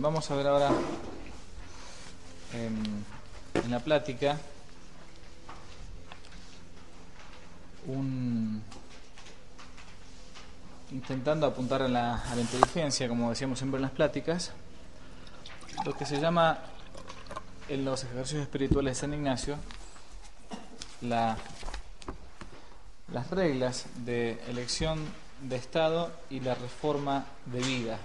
[0.00, 0.70] Vamos a ver ahora
[2.52, 3.04] en,
[3.54, 4.38] en la plática
[7.86, 8.62] un
[10.92, 14.52] intentando apuntar a la, inteligencia, como decíamos siempre en las pláticas,
[15.84, 16.58] lo que se llama
[17.68, 19.56] en los ejercicios espirituales de San Ignacio
[21.00, 21.36] la,
[23.12, 25.00] las reglas de elección
[25.42, 27.98] de Estado y la reforma de vida.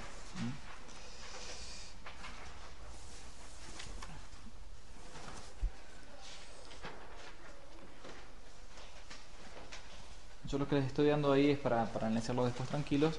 [10.52, 13.18] Yo lo que les estoy dando ahí es para, para analizarlo después tranquilos.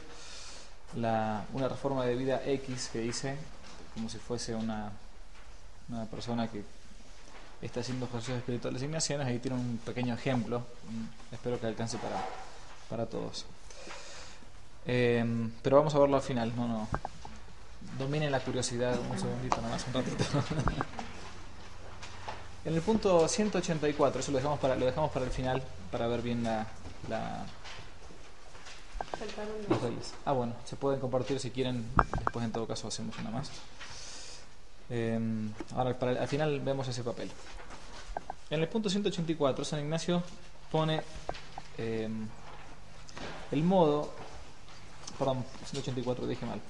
[0.97, 3.37] La, una reforma de vida X que hice,
[3.95, 4.93] como si fuese una,
[5.89, 6.63] una persona que
[7.63, 12.23] está haciendo ejercicios espirituales ignacianos, ahí tiene un pequeño ejemplo, mm, espero que alcance para,
[12.91, 13.47] para todos.
[14.85, 15.25] Eh,
[15.63, 16.87] pero vamos a verlo al final, no, no.
[17.99, 20.25] Dominen la curiosidad un segundito nomás, un ratito.
[22.67, 26.21] en el punto 184, eso lo dejamos para, lo dejamos para el final, para ver
[26.21, 26.67] bien la,
[27.09, 27.47] la.
[30.25, 31.87] Ah, bueno, se pueden compartir si quieren,
[32.19, 33.51] después en todo caso hacemos una más.
[34.91, 35.19] Eh,
[35.75, 37.31] ahora, para al final vemos ese papel.
[38.51, 40.23] En el punto 184, San Ignacio
[40.71, 41.03] pone
[41.79, 42.09] eh,
[43.51, 44.13] el modo,
[45.19, 46.61] perdón, 184 dije mal.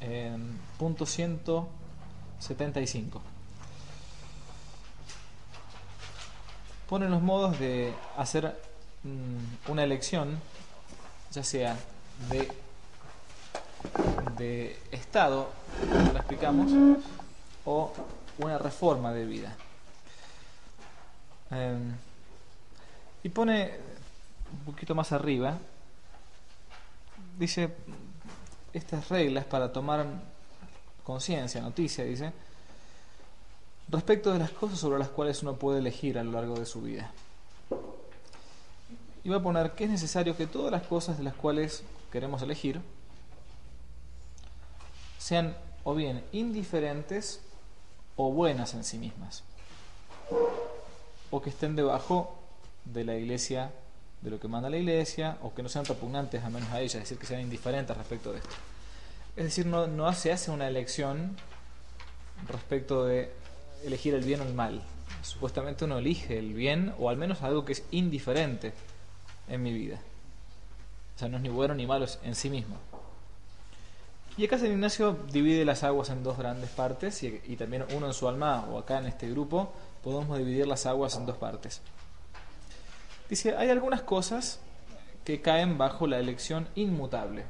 [0.00, 0.36] Eh,
[0.78, 3.22] punto 175.
[6.92, 8.54] Pone los modos de hacer
[9.02, 10.38] mm, una elección,
[11.30, 11.74] ya sea
[14.36, 15.48] de Estado,
[15.90, 16.70] como lo explicamos,
[17.64, 17.94] o
[18.36, 19.56] una reforma de vida.
[21.52, 21.78] Eh,
[23.22, 23.70] y pone
[24.52, 25.56] un poquito más arriba,
[27.38, 27.74] dice
[28.74, 30.04] estas reglas para tomar
[31.04, 32.34] conciencia, noticia, dice,
[33.92, 36.80] respecto de las cosas sobre las cuales uno puede elegir a lo largo de su
[36.80, 37.10] vida.
[39.22, 42.40] Y va a poner que es necesario que todas las cosas de las cuales queremos
[42.42, 42.80] elegir,
[45.18, 47.40] sean o bien indiferentes
[48.16, 49.44] o buenas en sí mismas,
[51.30, 52.38] o que estén debajo
[52.86, 53.70] de la iglesia,
[54.22, 56.98] de lo que manda la iglesia, o que no sean repugnantes a menos a ella,
[56.98, 58.54] es decir, que sean indiferentes respecto de esto.
[59.36, 61.36] Es decir, no, no se hace una elección
[62.48, 63.41] respecto de
[63.84, 64.82] elegir el bien o el mal.
[65.22, 68.72] Supuestamente uno elige el bien o al menos algo que es indiferente
[69.48, 70.00] en mi vida.
[71.14, 72.76] O sea, no es ni bueno ni malo en sí mismo.
[74.36, 78.14] Y acá San Ignacio divide las aguas en dos grandes partes y, también uno en
[78.14, 79.72] su alma o acá en este grupo
[80.02, 81.82] podemos dividir las aguas en dos partes.
[83.28, 84.60] Dice, hay algunas cosas
[85.24, 87.44] que caen bajo la elección inmutable.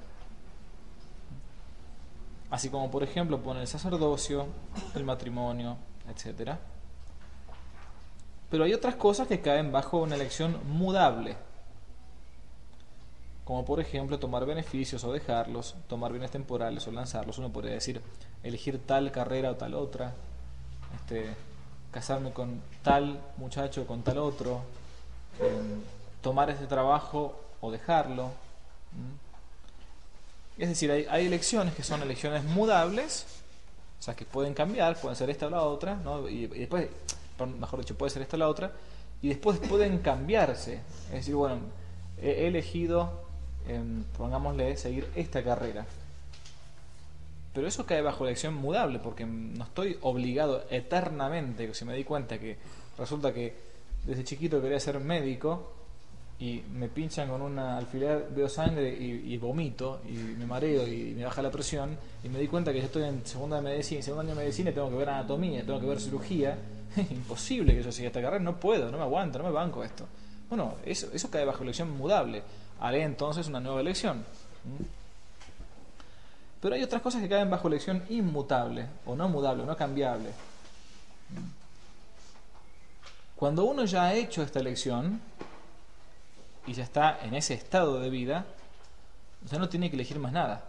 [2.50, 4.47] Así como por ejemplo pone el sacerdocio,
[4.94, 5.76] el matrimonio,
[6.10, 6.52] etc.
[8.50, 11.36] Pero hay otras cosas que caen bajo una elección mudable
[13.44, 17.38] como por ejemplo tomar beneficios o dejarlos, tomar bienes temporales o lanzarlos.
[17.38, 18.00] Uno podría decir
[18.42, 20.14] elegir tal carrera o tal otra,
[20.94, 21.34] este,
[21.90, 24.62] casarme con tal muchacho o con tal otro,
[25.40, 25.60] eh,
[26.20, 28.30] tomar ese trabajo o dejarlo.
[30.56, 33.26] Es decir, hay, hay, elecciones que son elecciones mudables,
[34.02, 36.28] o sea, que pueden cambiar, pueden ser esta o la otra, ¿no?
[36.28, 36.88] y, después,
[37.60, 38.72] mejor dicho, puede ser esta o la otra,
[39.22, 40.80] y después pueden cambiarse.
[41.06, 41.60] Es decir, bueno,
[42.20, 43.22] he elegido
[43.68, 43.80] eh,
[44.16, 45.86] pongámosle, seguir esta carrera.
[47.54, 52.40] Pero eso cae bajo elección mudable, porque no estoy obligado eternamente, si me di cuenta
[52.40, 52.56] que
[52.98, 53.54] resulta que
[54.04, 55.72] desde chiquito quería ser médico
[56.42, 61.25] y me pinchan con una alfiler, veo sangre y, vomito y me mareo y me
[61.25, 64.03] baja la presión y me di cuenta que yo estoy en segunda de medicina, en
[64.03, 66.58] segundo año de medicina y tengo que ver anatomía, tengo que ver cirugía,
[67.10, 70.04] imposible que yo siga esta carrera, no puedo, no me aguanto, no me banco esto.
[70.48, 72.42] Bueno, eso, eso cae bajo elección mudable
[72.82, 74.25] haré entonces una nueva elección.
[76.60, 80.31] Pero hay otras cosas que caen bajo elección inmutable, o no mudable, o no cambiable.
[83.37, 85.20] Cuando uno ya ha hecho esta elección
[86.67, 88.47] y ya está en ese estado de vida,
[89.50, 90.64] ya no tiene que elegir más nada.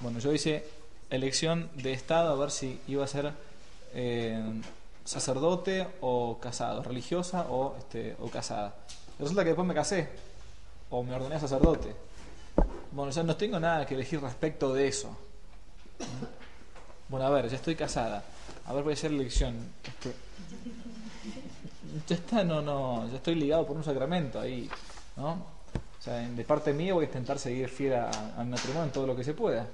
[0.00, 0.66] Bueno, yo hice
[1.10, 3.32] elección de estado a ver si iba a ser
[3.94, 4.42] eh,
[5.04, 8.74] sacerdote o casado, religiosa o, este, o casada.
[9.18, 10.08] Resulta que después me casé
[10.90, 11.94] o me ordené sacerdote.
[12.92, 15.16] Bueno, ya no tengo nada que elegir respecto de eso.
[17.08, 18.24] Bueno, a ver, ya estoy casada.
[18.66, 19.56] A ver, voy a hacer elección.
[19.84, 20.14] Este,
[22.06, 24.68] ya está, no, no, ya estoy ligado por un sacramento ahí,
[25.16, 25.32] ¿no?
[25.32, 29.16] O sea, de parte mía voy a intentar seguir fiel al matrimonio en todo lo
[29.16, 29.66] que se pueda.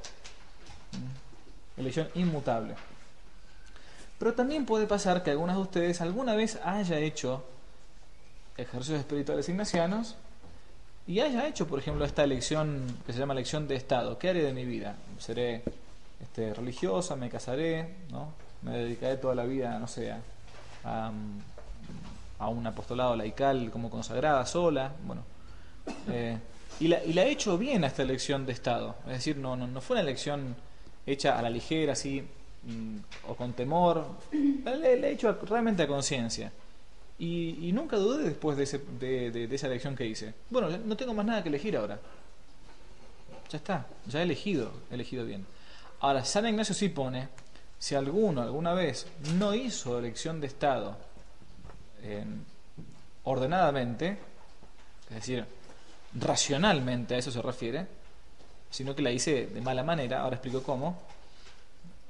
[1.76, 2.75] Elección inmutable.
[4.19, 7.43] Pero también puede pasar que algunas de ustedes alguna vez haya hecho
[8.56, 10.14] ejercicios espirituales ignacianos
[11.06, 14.19] y haya hecho, por ejemplo, esta elección que se llama elección de Estado.
[14.19, 14.94] ¿Qué haré de mi vida?
[15.19, 15.62] ¿Seré
[16.23, 17.16] este, religiosa?
[17.16, 17.96] ¿Me casaré?
[18.11, 18.32] ¿no?
[18.62, 20.20] ¿Me dedicaré toda la vida, no sé, a,
[20.84, 21.12] a
[22.48, 24.92] un apostolado laical como consagrada, sola?
[25.04, 25.22] Bueno,
[26.10, 26.38] eh,
[26.81, 28.96] y, la, y la he hecho bien a esta elección de Estado.
[29.06, 30.56] Es decir, no, no, no fue una elección
[31.06, 32.22] hecha a la ligera, así,
[32.64, 32.96] mm,
[33.28, 34.06] o con temor.
[34.64, 36.52] La, he hecho realmente a conciencia.
[37.19, 40.32] Y, nunca dudé después de, ese, de, de, esa elección que hice.
[40.48, 42.00] Bueno, no tengo más nada que elegir ahora.
[43.50, 45.44] Ya está, ya he elegido, he elegido bien.
[46.00, 47.28] Ahora, San Ignacio sí pone,
[47.78, 49.06] si alguno alguna vez
[49.37, 50.96] no hizo elección de Estado
[53.25, 54.19] ordenadamente,
[55.08, 55.44] es decir,
[56.14, 57.87] racionalmente a eso se refiere,
[58.70, 60.99] sino que la hice de mala manera, ahora explico cómo.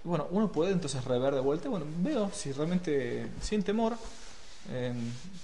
[0.05, 3.97] Bueno, uno puede entonces rever de vuelta, bueno, veo si realmente sin temor,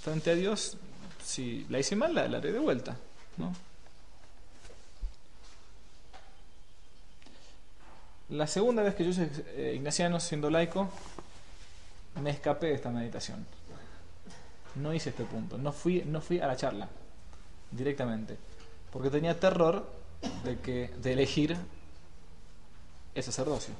[0.01, 0.77] frente a Dios,
[1.23, 2.97] si la hice mal, la, haré de vuelta,
[3.37, 3.53] ¿no?
[8.29, 9.23] La segunda vez que yo
[9.55, 10.89] eh, ignaciano siendo laico,
[12.21, 13.45] me escapé de esta meditación.
[14.81, 16.87] No hice este punto, no fui, no fui a la charla
[17.71, 18.37] directamente,
[18.91, 19.89] porque tenía terror
[20.43, 21.57] de, que, de elegir
[23.15, 23.73] el sacerdocio.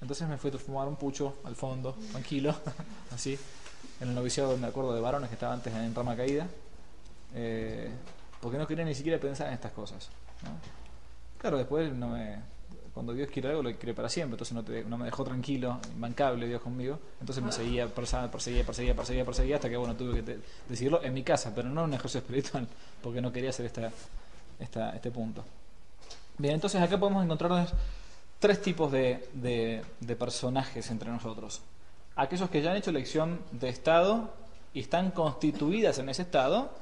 [0.00, 2.54] Entonces me fui a fumar un pucho al fondo, tranquilo,
[3.14, 3.38] así,
[4.00, 6.46] en el noviciado, me acuerdo de varones que estaba antes en rama caída,
[7.34, 7.90] eh,
[8.40, 10.08] porque no quería ni siquiera pensar en estas cosas.
[11.38, 12.38] Claro, después no me,
[12.98, 14.34] cuando Dios quiere algo, lo quiere para siempre.
[14.34, 16.98] Entonces no, no me dejó tranquilo, imbancable Dios conmigo.
[17.20, 21.22] Entonces me seguía, perseguía, perseguía, perseguía, perseguía, hasta que bueno, tuve que decirlo en mi
[21.22, 22.66] casa, pero no en un ejercicio espiritual,
[23.00, 23.92] porque no quería hacer esta,
[24.58, 25.44] esta, este punto.
[26.38, 27.68] Bien, entonces acá podemos encontrar
[28.40, 31.60] tres tipos de, de, personajes entre nosotros.
[32.16, 34.34] Aquellos que ya han hecho elección de Estado
[34.74, 36.72] y están constituidas en ese Estado,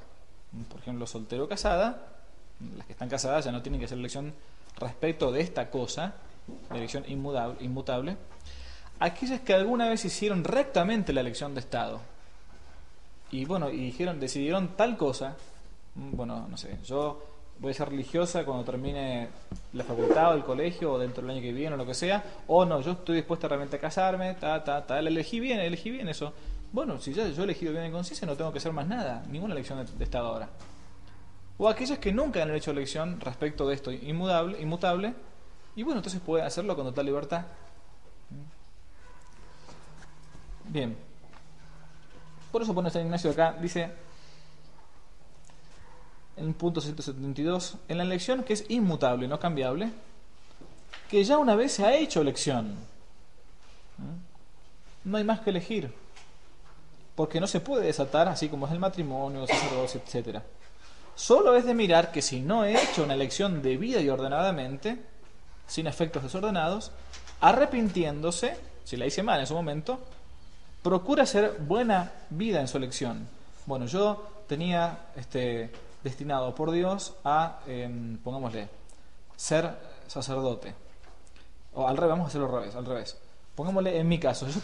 [0.71, 2.07] por ejemplo, soltero o casada,
[2.75, 4.33] las que están casadas ya no tienen que hacer elección
[4.79, 6.15] respecto de esta cosa,
[6.71, 8.17] la elección inmutable, inmutable,
[8.99, 12.01] aquellas que alguna vez hicieron rectamente la elección de Estado
[13.31, 15.37] y bueno, y dijeron, decidieron tal cosa,
[15.95, 17.23] mm, bueno, no sé, yo
[17.59, 19.29] voy a ser religiosa cuando termine
[19.73, 22.23] la facultad o el colegio o dentro del año que viene o lo que sea,
[22.47, 26.09] o no, yo estoy dispuesta realmente a casarme, ta, ta, ta, elegí bien, elegí bien
[26.09, 26.33] eso.
[26.73, 29.25] Bueno, si ya yo he elegido bien en conciencia, no tengo que hacer más nada,
[29.29, 30.49] ninguna elección de Estado ahora
[31.59, 35.15] o aquellos que nunca han hecho elección respecto de esto inmutable, inmutable
[35.75, 37.47] y bueno, entonces puede hacerlo con total libertad.
[40.69, 40.97] Bien.
[42.51, 43.93] Por eso pone San Ignacio acá, dice
[46.37, 49.91] en punto 172, en la elección que es inmutable, no cambiable,
[51.09, 52.75] que ya una vez se ha hecho elección.
[55.05, 55.93] No hay más que elegir.
[57.15, 60.43] Porque no se puede desatar, así como es el matrimonio, sacerdocio, etcétera.
[61.17, 64.99] Solo es de mirar que si no he hecho una elección debida y ordenadamente,
[65.67, 66.93] sin efectos desordenados,
[67.41, 69.99] arrepintiéndose, si la hice mal en su momento,
[70.83, 73.27] procura hacer buena vida en su elección.
[73.65, 75.73] Bueno, yo tenía este,
[76.05, 78.69] destinado por Dios a, em, pongámosle,
[79.37, 79.75] ser
[80.07, 80.75] sacerdote.
[81.73, 83.17] O al revés, vamos a hacerlo al revés, al revés.
[83.55, 84.61] Pongámosle en mi caso, yo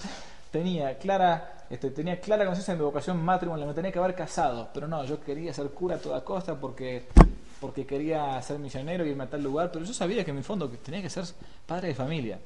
[0.52, 4.68] tenía clara, este, tenía clara conciencia de mi vocación matrimonial, me tenía que haber casado,
[4.72, 7.08] pero no, yo quería ser cura a toda costa porque,
[7.58, 10.42] porque quería ser misionero y irme a tal lugar, pero yo sabía que en mi
[10.42, 11.24] fondo tenía que ser
[11.66, 12.38] padre de familia.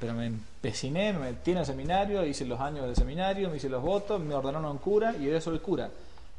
[0.00, 3.68] Pero me empeciné, me metí en el seminario, hice los años del seminario, me hice
[3.68, 5.90] los votos, me ordenaron cura y ahora soy cura.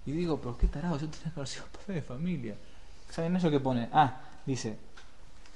[0.05, 2.55] Y digo, pero qué tarado, yo tenía que ser padre de familia.
[3.09, 3.88] ¿Saben eso que pone?
[3.93, 4.75] Ah, dice,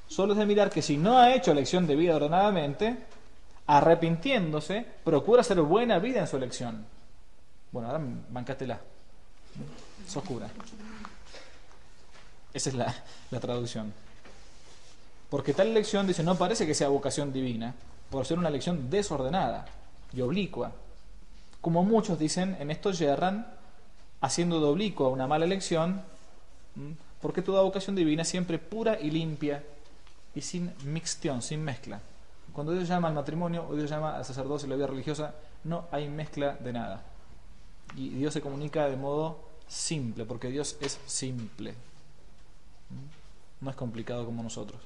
[0.08, 2.98] solo es de mirar que si no ha hecho elección de vida ordenadamente,
[3.70, 6.86] arrepintiéndose, procura hacer buena vida en su elección.
[7.72, 8.80] Bueno, ahora bancátela.
[10.08, 10.50] Sos cura.
[12.52, 12.96] Esa es la,
[13.40, 13.94] traducción.
[15.30, 17.76] Porque tal elección, dice, no parece que sea vocación divina,
[18.10, 19.68] por ser una elección desordenada
[20.14, 20.72] y oblicua.
[21.62, 23.54] Como muchos dicen, en esto yerran,
[24.20, 26.02] haciendo de oblicua una mala elección,
[27.22, 29.64] porque toda vocación divina siempre pura y limpia
[30.34, 32.02] y sin mixtión, sin mezcla.
[32.54, 35.86] Cuando Dios llama al matrimonio o Dios llama al sacerdocio y la vida religiosa, no
[35.92, 37.04] hay mezcla de nada.
[37.96, 41.72] Y Dios se comunica de modo simple, porque Dios es simple.
[41.72, 43.64] ¿Mm?
[43.66, 44.82] No es complicado como nosotros.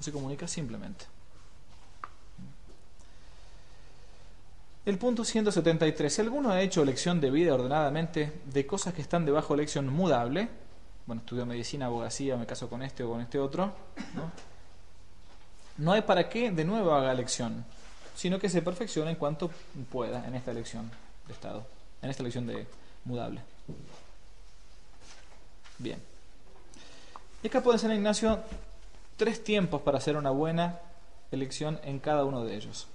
[0.00, 1.06] se comunica simplemente.
[4.84, 6.12] El punto 173.
[6.12, 9.88] Si alguno ha hecho elección de vida ordenadamente de cosas que están debajo de elección
[9.88, 10.48] mudable,
[11.06, 13.66] bueno, estudio medicina, abogacía, me caso con este o con este otro,
[14.14, 14.51] ¿no?
[15.78, 17.64] No hay para qué de nuevo haga elección,
[18.14, 19.50] sino que se perfeccione en cuanto
[19.90, 20.90] pueda en esta elección
[21.26, 21.66] de Estado,
[22.02, 22.66] en esta elección de
[23.04, 23.40] mudable.
[25.78, 26.00] Bien.
[27.42, 28.38] Y acá puede ser, Ignacio,
[29.16, 30.78] tres tiempos para hacer una buena
[31.30, 32.86] elección en cada uno de ellos.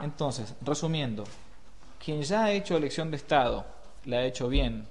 [0.00, 1.24] Entonces, resumiendo,
[2.04, 3.64] quien ya ha hecho elección de Estado,
[4.04, 4.86] la ha hecho bien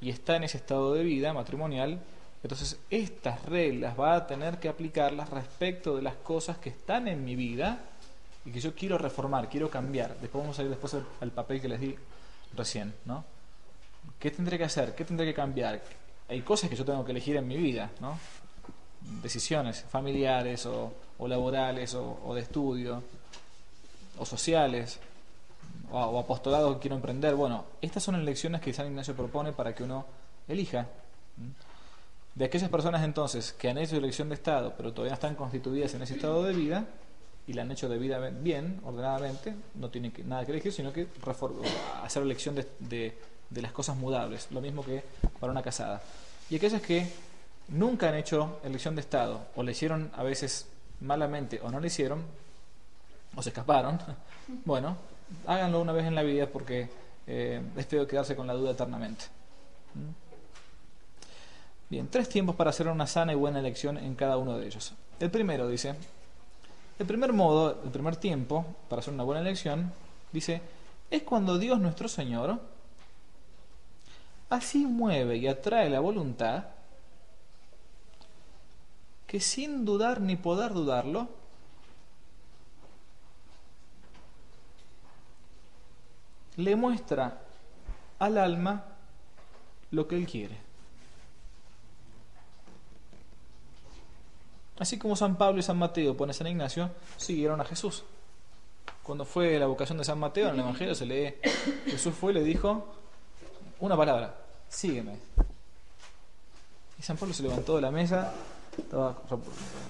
[0.00, 1.98] y está en ese estado de vida matrimonial,
[2.44, 7.24] entonces estas reglas va a tener que aplicarlas respecto de las cosas que están en
[7.24, 7.80] mi vida
[8.44, 10.16] y que yo quiero reformar, quiero cambiar.
[10.20, 11.96] Después vamos a ir después al, papel que les di
[12.54, 13.24] recién, ¿no?
[14.20, 14.94] ¿Qué tendré que hacer?
[14.94, 15.80] ¿Qué tendré que cambiar?
[16.28, 18.18] Hay cosas que yo tengo que elegir en mi vida, ¿no?
[19.22, 20.92] Decisiones familiares o,
[21.26, 23.02] laborales o de estudio
[24.18, 25.00] o sociales
[25.90, 27.34] o, apostolados que quiero emprender.
[27.34, 30.04] Bueno, estas son elecciones que San Ignacio propone para que uno
[30.46, 30.86] elija.
[32.34, 36.02] De aquellas personas entonces que han hecho elección de Estado, pero todavía están constituidas en
[36.02, 36.84] ese estado de vida
[37.46, 41.06] y la han hecho de vida bien, ordenadamente, no tienen nada que elegir, sino que
[42.02, 42.66] hacer elección de,
[43.50, 45.04] de, las cosas mudables, lo mismo que
[45.38, 46.02] para una casada.
[46.50, 47.06] Y aquellas que
[47.68, 50.66] nunca han hecho elección de Estado, o le hicieron a veces
[51.00, 52.22] malamente o no le hicieron,
[53.36, 54.00] o se escaparon,
[54.64, 54.96] bueno,
[55.46, 56.88] háganlo una vez en la vida porque
[57.26, 59.26] eh, es quedarse con la duda eternamente.
[59.94, 60.23] ¿Mm?
[61.94, 64.94] Bien, tres tiempos para hacer una sana y buena elección en cada uno de ellos.
[65.20, 65.94] El primero dice,
[66.98, 69.92] el primer modo, el primer tiempo para hacer una buena elección,
[70.32, 70.60] dice,
[71.08, 72.58] es cuando Dios nuestro Señor
[74.50, 76.64] así mueve y atrae la voluntad
[79.28, 81.28] que sin dudar ni poder dudarlo,
[86.56, 87.38] le muestra
[88.18, 88.84] al alma
[89.92, 90.63] lo que él quiere.
[94.78, 98.04] Así como San Pablo y San Mateo, pone San Ignacio, siguieron a Jesús.
[99.02, 101.34] Cuando fue la vocación de San Mateo en el Evangelio se lee,
[101.86, 102.94] Jesús fue y le dijo
[103.80, 104.34] una palabra,
[104.68, 105.18] sígueme.
[106.98, 108.32] Y San Pablo se levantó de la mesa,
[108.76, 109.16] estaba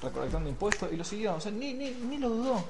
[0.02, 2.64] recolectando impuestos y lo siguió, o sea, ni, ni, ni lo dudó.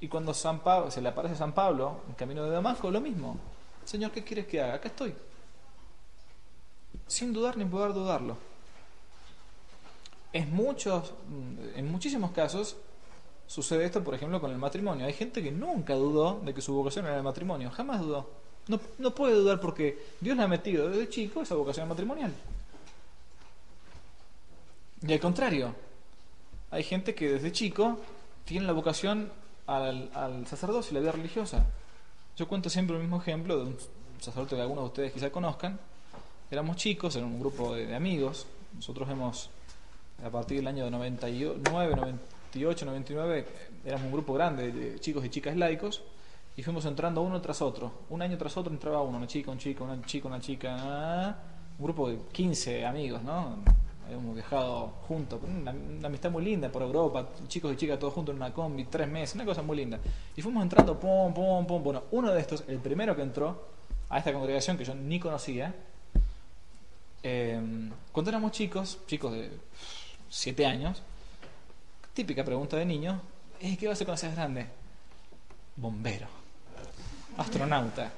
[0.00, 3.00] Y cuando San Pablo, se le aparece a San Pablo en camino de Damasco, lo
[3.00, 3.36] mismo.
[3.84, 4.74] Señor, ¿qué quieres que haga?
[4.74, 5.14] Acá estoy.
[7.06, 8.36] Sin dudar ni poder dudarlo.
[10.32, 11.12] Es muchos,
[11.74, 12.76] en muchísimos casos
[13.46, 15.06] sucede esto, por ejemplo, con el matrimonio.
[15.06, 17.70] Hay gente que nunca dudó de que su vocación era el matrimonio.
[17.70, 18.30] Jamás dudó.
[18.68, 22.32] No, no puede dudar porque Dios le ha metido desde chico esa vocación matrimonial.
[25.02, 25.74] Y al contrario,
[26.70, 27.98] hay gente que desde chico
[28.44, 29.32] tiene la vocación
[29.66, 31.66] al, al sacerdocio la vida religiosa.
[32.36, 33.76] Yo cuento siempre el mismo ejemplo de un
[34.20, 35.78] sacerdote que algunos de ustedes quizá conozcan.
[36.50, 38.46] Éramos chicos, en un grupo de, amigos.
[38.74, 39.50] Nosotros hemos,
[40.24, 41.60] a partir del año 99,
[41.96, 43.46] 98, 99,
[43.84, 46.02] éramos un grupo grande de chicos y chicas laicos
[46.56, 47.92] y fuimos entrando uno tras otro.
[48.10, 51.36] Un año tras otro entraba uno, una chica, un chico, una chica, una chica.
[51.78, 53.58] Un grupo de 15 amigos, ¿no?
[54.10, 58.42] hemos viajado juntos, una, amistad muy linda por Europa, chicos y chicas todos juntos en
[58.42, 59.98] una combi, tres meses, una cosa muy linda.
[60.36, 61.82] Y fuimos entrando, pum, pum, pum.
[61.82, 63.68] Bueno, uno de estos, el primero que entró
[64.08, 65.74] a esta congregación que yo ni conocía,
[67.22, 67.60] eh,
[68.12, 69.50] cuando éramos chicos, chicos de
[70.30, 71.02] siete años,
[72.14, 73.20] típica pregunta de niño,
[73.60, 74.66] ¿qué vas a hacer cuando seas grande?
[75.76, 76.28] Bombero,
[77.36, 78.10] astronauta,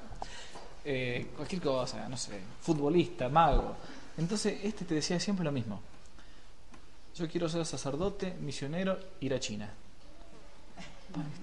[0.85, 3.75] eh, cualquier cosa, no sé, futbolista, mago.
[4.17, 5.81] Entonces, este te decía siempre lo mismo.
[7.15, 9.69] Yo quiero ser sacerdote, misionero, ir a China.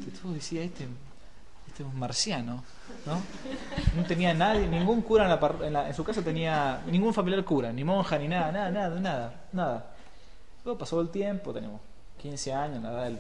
[0.00, 0.89] Este, este,
[1.69, 2.65] este es un marciano,
[3.07, 3.23] ¿no?
[3.97, 8.19] No tenía nadie, ningún cura en, la, su casa tenía, ningún familiar cura, ni monja,
[8.19, 9.95] ni nada, nada, nada, nada, nada.
[10.64, 11.81] Luego pasó el tiempo, tenemos
[12.19, 13.19] 15 años, la edad del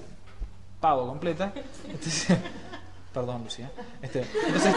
[0.80, 1.52] pavo completa.
[1.88, 2.38] Entonces,
[3.14, 3.70] perdón, Lucía.
[4.02, 4.74] Este, entonces,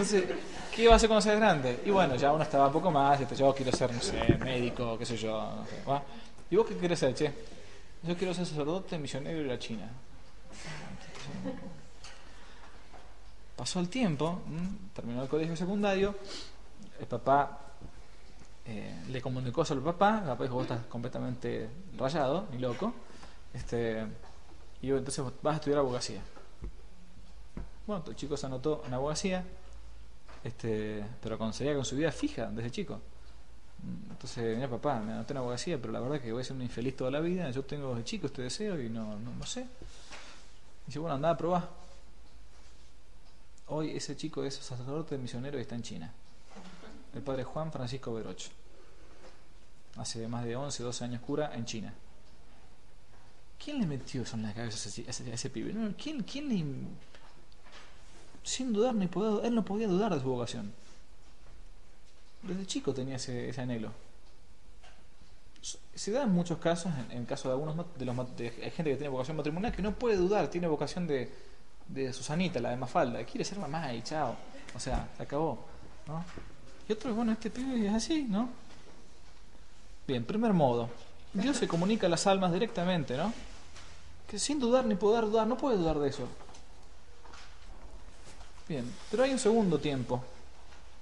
[0.00, 0.36] este,
[0.78, 1.82] ¿Qué iba a hacer cuando seas grande?
[1.84, 4.96] Y bueno, ya uno estaba un poco más, este, yo quiero ser, no sé, médico,
[4.96, 5.32] qué sé yo.
[5.32, 6.02] No sé,
[6.50, 7.34] ¿Y vos qué querés ser, che?
[8.04, 9.90] Yo quiero ser sacerdote, misionero y ir a China.
[13.56, 14.40] Pasó el tiempo,
[14.94, 16.14] terminó el colegio secundario,
[17.00, 17.67] el papá
[18.70, 22.92] eh, le comunicó eso al papá, papá dijo, vos estás completamente rayado, ni loco,
[23.54, 24.06] este,
[24.82, 26.20] y entonces vas a estudiar abogacía.
[27.86, 29.42] Bueno, el chico se anotó en abogacía,
[30.44, 33.00] este, pero con, con su vida fija desde chico.
[34.10, 36.56] Entonces, mira papá, me anoté en abogacía, pero la verdad es que voy a ser
[36.56, 39.66] un infeliz toda la vida, yo tengo desde chico este deseo y no, no, sé.
[40.86, 41.70] Dice, bueno, anda a probar.
[43.68, 46.12] Hoy ese chico es sacerdote misionero y está en China.
[47.14, 48.50] El padre Juan Francisco Verocho.
[49.96, 51.94] Hace más de 11, 12 años cura en China.
[53.62, 55.74] ¿Quién le metió eso en la cabeza a ese, ese, pibe?
[55.96, 56.64] ¿quién, ¿Quién le...
[58.44, 60.72] Sin dudar, ni poder, él no podía dudar de su vocación.
[62.42, 63.92] Desde chico tenía ese, ese anhelo.
[65.94, 68.96] Se da en muchos casos, en, el caso de algunos de los de gente que
[68.96, 71.30] tiene vocación matrimonial, que no puede dudar, tiene vocación de,
[71.88, 74.36] de Susanita, la de Mafalda, quiere ser mamá y chao.
[74.74, 75.66] O sea, se acabó.
[76.06, 76.24] ¿no?
[76.88, 78.48] Y otro, bueno, este pibe es así, ¿no?
[80.08, 80.88] Bien, primer modo.
[81.34, 83.30] Dios se comunica a las almas directamente, ¿no?
[84.26, 86.26] Que sin dudar ni poder dudar, no puede dudar de eso.
[88.66, 90.24] Bien, pero hay un segundo tiempo,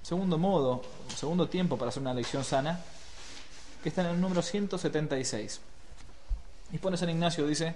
[0.03, 0.83] segundo modo,
[1.15, 2.81] segundo tiempo para hacer una lección sana,
[3.81, 5.61] que está en el número 176.
[6.73, 7.75] Y pone San Ignacio, dice,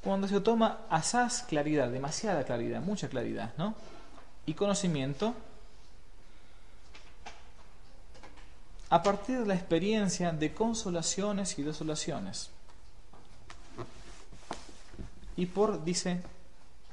[0.00, 3.74] cuando se toma asaz claridad, demasiada claridad, mucha claridad, ¿no?
[4.46, 5.34] Y conocimiento,
[8.88, 12.50] a partir de la experiencia de consolaciones y desolaciones.
[15.36, 16.22] Y por, dice,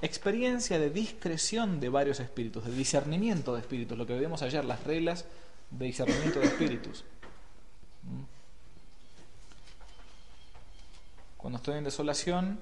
[0.01, 4.83] experiencia de discreción de varios espíritus, de discernimiento de espíritus, lo que vemos ayer, las
[4.83, 5.25] reglas
[5.71, 7.05] de discernimiento de espíritus.
[11.38, 12.59] Cuando estoy en desolación,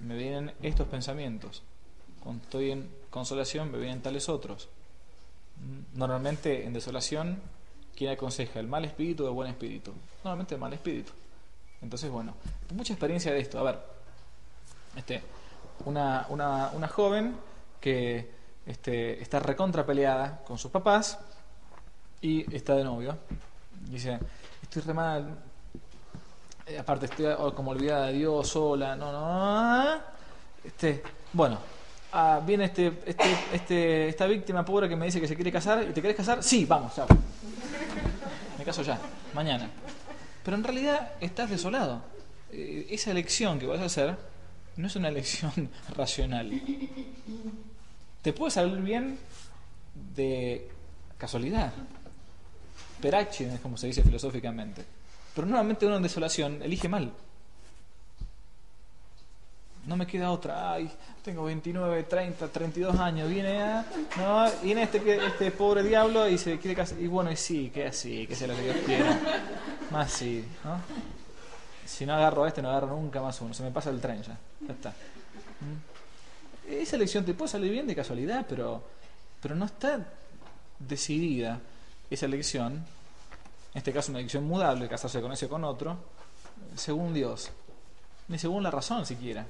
[0.00, 1.62] me vienen estos pensamientos.
[2.22, 4.68] Cuando estoy en consolación, me vienen tales otros.
[5.94, 7.40] Normalmente en desolación,
[8.00, 8.60] ¿quién aconseja?
[8.60, 9.92] ¿El mal espíritu o el buen espíritu?
[10.24, 11.12] Normalmente el mal espíritu.
[11.82, 12.32] Entonces, bueno,
[12.74, 13.58] mucha experiencia de esto.
[13.58, 13.78] A ver,
[14.96, 15.20] este,
[15.84, 17.36] una, una, una joven
[17.78, 18.30] que
[18.64, 21.18] este, está recontra peleada con sus papás
[22.22, 23.18] y está de novio.
[23.90, 24.18] Dice,
[24.62, 25.38] estoy re mal,
[26.68, 30.00] eh, aparte estoy como olvidada de Dios, sola, no, no,
[30.64, 31.02] este,
[31.34, 31.58] bueno,
[32.14, 35.82] ah, viene este, este, este, esta víctima pobre que me dice que se quiere casar,
[35.82, 36.42] ¿y te querés casar?
[36.42, 37.06] Sí, vamos, chao.
[38.70, 39.00] Ya,
[39.34, 39.68] mañana.
[40.44, 42.02] Pero en realidad estás desolado.
[42.52, 44.16] Eh, esa elección que vas a hacer
[44.76, 46.62] no es una elección racional.
[48.22, 49.18] Te puede salir bien
[50.14, 50.70] de
[51.18, 51.72] casualidad,
[53.02, 54.84] per accident, como se dice filosóficamente.
[55.34, 57.12] Pero nuevamente uno en desolación elige mal.
[59.86, 60.72] No me queda otra.
[60.72, 60.90] Ay,
[61.22, 63.28] tengo 29, 30, 32 años.
[63.28, 63.84] Viene a,
[64.18, 66.98] no, viene este, este pobre diablo y se quiere casar.
[67.00, 69.18] Y bueno, y sí, que así, que sea lo que Dios quiera.
[69.90, 70.80] Más sí, ¿no?
[71.84, 73.52] Si no agarro a este, no agarro nunca más uno.
[73.52, 74.38] Se me pasa el tren ya.
[74.66, 74.90] Ya está.
[74.90, 76.72] ¿Mm?
[76.72, 78.82] Esa elección te puede salir bien de casualidad, pero,
[79.42, 80.06] pero no está
[80.78, 81.60] decidida
[82.08, 82.84] esa elección.
[83.72, 85.96] En este caso, una elección mudable, casarse con ese o con otro,
[86.76, 87.50] según Dios.
[88.28, 89.46] Ni según la razón siquiera.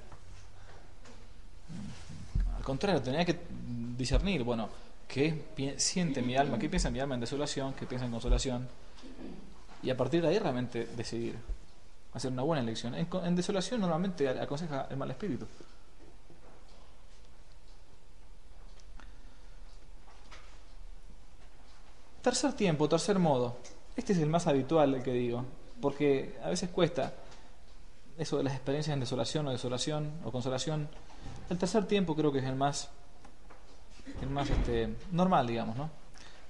[2.61, 3.38] Al contrario, tenía que
[3.96, 4.68] discernir, bueno,
[5.09, 5.46] ¿qué
[5.79, 6.59] siente mi alma?
[6.59, 7.73] ¿Qué piensa mi alma en desolación?
[7.73, 8.68] ¿Qué piensa en consolación?
[9.83, 11.37] Y a partir de ahí realmente decidir
[12.12, 12.94] hacer una buena elección.
[12.94, 15.46] En, desolación normalmente aconseja el mal espíritu.
[22.20, 23.57] Tercer tiempo, tercer modo.
[23.96, 25.46] Este es el más habitual, el que digo,
[25.81, 27.14] porque a veces cuesta
[28.20, 30.88] eso de las experiencias en desolación o desolación o consolación.
[31.48, 32.90] El tercer tiempo creo que es el más,
[34.20, 35.88] el más este, normal, digamos, ¿no?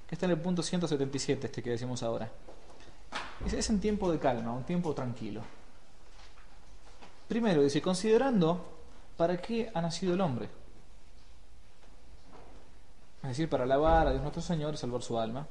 [0.08, 2.28] Que está en el punto 177, este que decimos ahora.
[3.46, 5.42] Es, un tiempo de calma, un tiempo tranquilo.
[7.28, 8.60] Primero dice, considerando
[9.16, 10.48] para qué ha nacido el hombre.
[13.22, 15.46] Es decir, para alabar a Dios nuestro Señor y salvar su alma.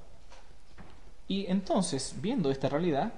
[1.30, 3.14] Y entonces, viendo esta realidad,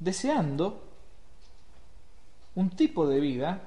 [0.00, 0.93] deseando
[2.54, 3.60] un tipo de vida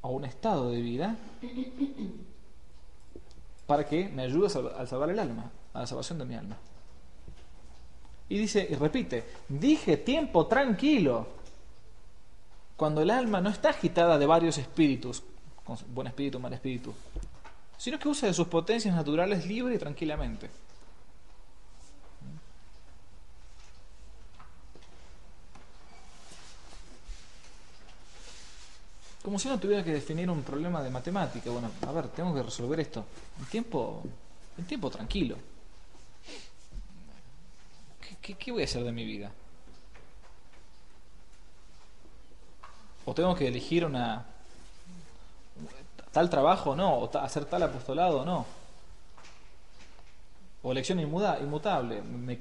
[0.00, 1.16] o un estado de vida
[3.66, 6.56] para que me ayude a salvar el alma, a la salvación de mi alma.
[8.28, 11.26] Y dice, y repite, dije tiempo tranquilo,
[12.76, 15.22] cuando el alma no está agitada de varios espíritus,
[15.94, 16.92] buen espíritu, mal espíritu,
[17.76, 20.48] sino que usa de sus potencias naturales libre y tranquilamente.
[29.26, 31.50] Como si uno tuviera que definir un problema de matemática.
[31.50, 33.04] Bueno, a ver, tengo que resolver esto
[33.40, 34.00] en tiempo,
[34.56, 35.34] en tiempo tranquilo.
[38.22, 39.32] ¿Qué, voy a hacer de mi vida?
[43.04, 44.24] ¿O tengo que elegir una
[46.12, 46.94] tal trabajo o no?
[46.94, 48.46] ¿O hacer tal apostolado o no?
[50.62, 52.00] ¿O elección inmutable?
[52.00, 52.36] Me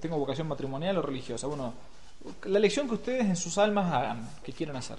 [0.00, 1.48] ¿Tengo vocación matrimonial o religiosa?
[1.48, 1.74] Bueno,
[2.44, 4.98] la elección que ustedes en sus almas hagan, que quieran hacer.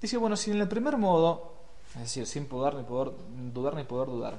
[0.00, 1.52] Dice, bueno, si en el primer modo,
[1.94, 3.12] es decir, sin poder ni poder
[3.52, 4.38] dudar ni poder dudar,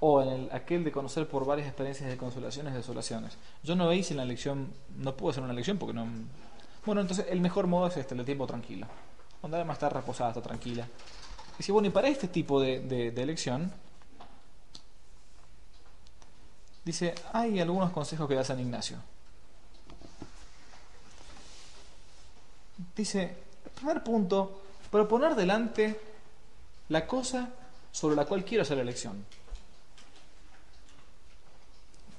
[0.00, 3.36] o en el, aquel de conocer por varias experiencias de consolaciones y desolaciones.
[3.62, 6.06] Yo no veis en la lección, no puedo hacer una lección porque no...
[6.84, 8.86] Bueno, entonces el mejor modo es este, el tiempo tranquilo.
[9.40, 10.86] Cuando además está reposada, está tranquila.
[11.58, 13.72] Dice, bueno, y para este tipo de, de elección,
[16.84, 18.98] dice, hay algunos consejos que da San Ignacio.
[22.94, 23.45] Dice,
[23.76, 26.00] primer punto, proponer delante
[26.88, 27.48] la cosa
[27.92, 29.24] sobre la cual quiero hacer elección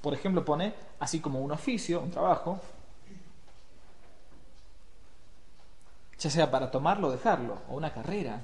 [0.00, 2.60] por ejemplo, pone así como un oficio, un trabajo,
[6.18, 8.40] ya sea para tomarlo o dejarlo, o una carrera,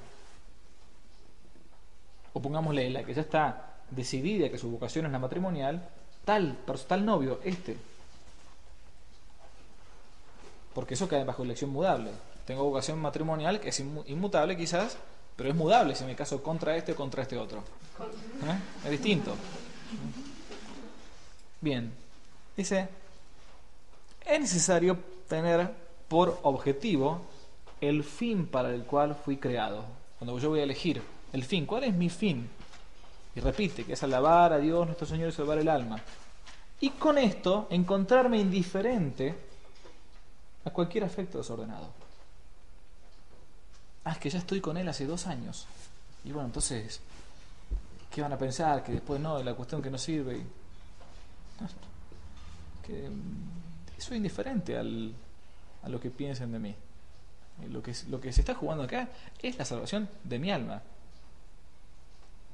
[2.32, 5.88] o pongámosle la que ya está decidida que su vocación es la matrimonial,
[6.24, 7.76] tal, tal novio, este.
[10.74, 12.10] Porque eso cae bajo elección mudable.
[12.46, 14.96] Tengo vocación matrimonial que es inmutable quizás,
[15.36, 17.58] pero es mudable si me caso contra este o contra este otro.
[17.58, 18.58] ¿Eh?
[18.84, 19.34] Es distinto.
[21.60, 21.92] Bien,
[22.56, 22.88] dice,
[24.26, 25.70] es necesario tener
[26.08, 27.22] por objetivo
[27.80, 29.84] el fin para el cual fui creado.
[30.18, 31.02] Cuando yo voy a elegir
[31.32, 32.48] el fin, ¿cuál es mi fin?
[33.34, 36.00] Y repite, que es alabar a Dios nuestro Señor y salvar el alma.
[36.80, 39.34] Y con esto encontrarme indiferente
[40.64, 42.03] a cualquier afecto desordenado.
[44.04, 45.66] Ah, es que ya estoy con él hace dos años.
[46.24, 47.00] Y bueno, entonces,
[48.10, 48.82] ¿qué van a pensar?
[48.82, 50.42] Que después no, la cuestión que no sirve
[52.86, 53.10] que
[53.98, 55.14] soy indiferente al,
[55.82, 56.74] a lo que piensen de mí.
[57.70, 59.08] Lo que, lo que se está jugando acá
[59.40, 60.82] es la salvación de mi alma.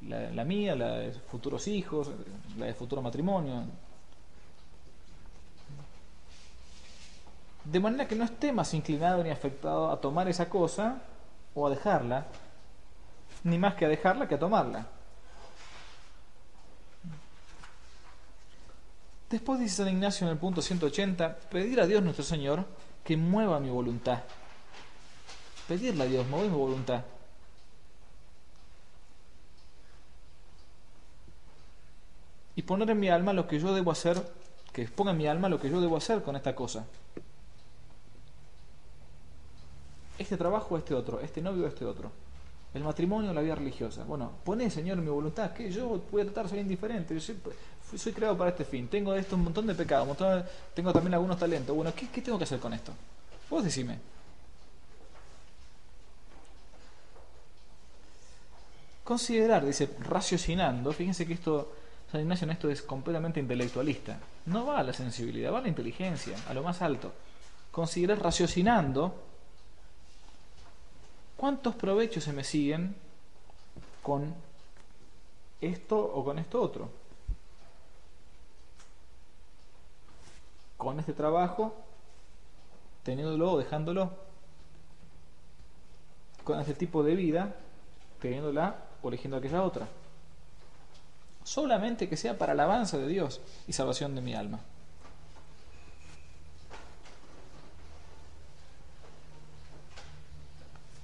[0.03, 2.11] La, la mía, la de futuros hijos,
[2.59, 3.65] la de futuro matrimonio.
[7.65, 11.03] De manera que no esté más inclinado ni afectado a tomar esa cosa
[11.55, 12.27] o a dejarla,
[13.45, 14.87] ni más que a dejarla que a tomarla.
[19.31, 22.67] Después dice San Ignacio en el punto 180, pedir a Dios nuestro Señor
[23.05, 24.21] que mueva mi voluntad.
[25.69, 27.05] Pedirle a Dios, mueve mi voluntad.
[32.57, 34.21] Y poner en mi alma lo que yo debo hacer,
[34.73, 36.87] que ponga en mi alma lo que yo debo hacer con esta cosa.
[40.20, 42.12] Este trabajo, este otro, este novio, este otro.
[42.74, 44.04] El matrimonio, la vida religiosa.
[44.04, 47.18] Bueno, pone, Señor, mi voluntad, que yo voy a tratar de ser indiferente.
[47.18, 47.35] Yo
[47.96, 48.87] soy, creado para este fin.
[48.88, 50.06] Tengo esto un montón de pecados,
[50.74, 51.74] tengo también algunos talentos.
[51.74, 52.92] Bueno, ¿qué, ¿qué tengo que hacer con esto?
[53.48, 53.98] Vos decime.
[59.02, 61.72] Considerar, dice, raciocinando, fíjense que esto,
[62.12, 64.18] San Ignacio esto es completamente intelectualista.
[64.44, 67.11] No va a la sensibilidad, va a la inteligencia, a lo más alto.
[67.70, 69.30] Considerar raciocinando
[71.40, 72.94] ¿Cuántos provechos se me siguen
[74.03, 74.35] con
[75.62, 76.90] esto o con esto otro?
[80.76, 81.74] Con este trabajo,
[83.05, 84.11] teniéndolo o dejándolo.
[86.44, 87.57] Con este tipo de vida,
[88.20, 89.88] teniéndola o eligiendo aquella otra.
[91.42, 94.61] Solamente que sea para alabanza de Dios y salvación de mi alma.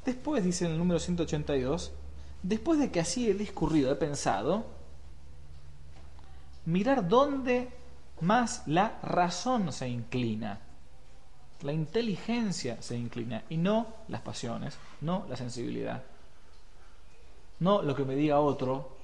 [0.07, 1.91] Después, dice en el número 182,
[2.45, 4.65] después de que así he discurrido, he pensado,
[6.65, 7.71] mirar dónde
[8.21, 10.61] más la razón se inclina,
[11.63, 16.05] la inteligencia se inclina y no las pasiones, no la sensibilidad,
[17.59, 18.95] no lo que me diga otro.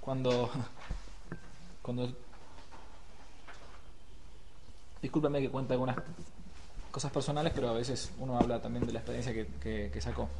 [0.00, 0.50] Cuando
[1.84, 2.10] cuando
[5.02, 5.96] discúlpame que cuente algunas
[6.90, 10.30] cosas personales, pero a veces uno habla también de la experiencia que, sacó.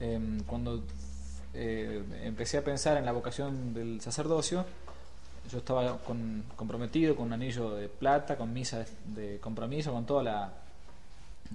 [0.00, 0.82] Em, cuando
[1.52, 4.64] eh, empecé a pensar en la vocación del sacerdocio,
[5.50, 5.98] yo estaba
[6.56, 10.52] comprometido con un anillo de plata, con misa de, compromiso, con toda la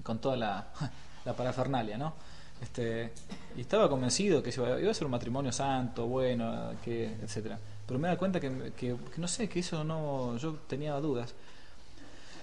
[0.04, 0.68] con toda la,
[1.26, 2.14] la parafernalia, ¿no?
[2.62, 3.12] Este,
[3.56, 8.10] y estaba convencido que iba a ser un matrimonio santo, bueno, que, etcétera pero me
[8.10, 11.34] da cuenta que, no sé, que eso no, yo tenía dudas.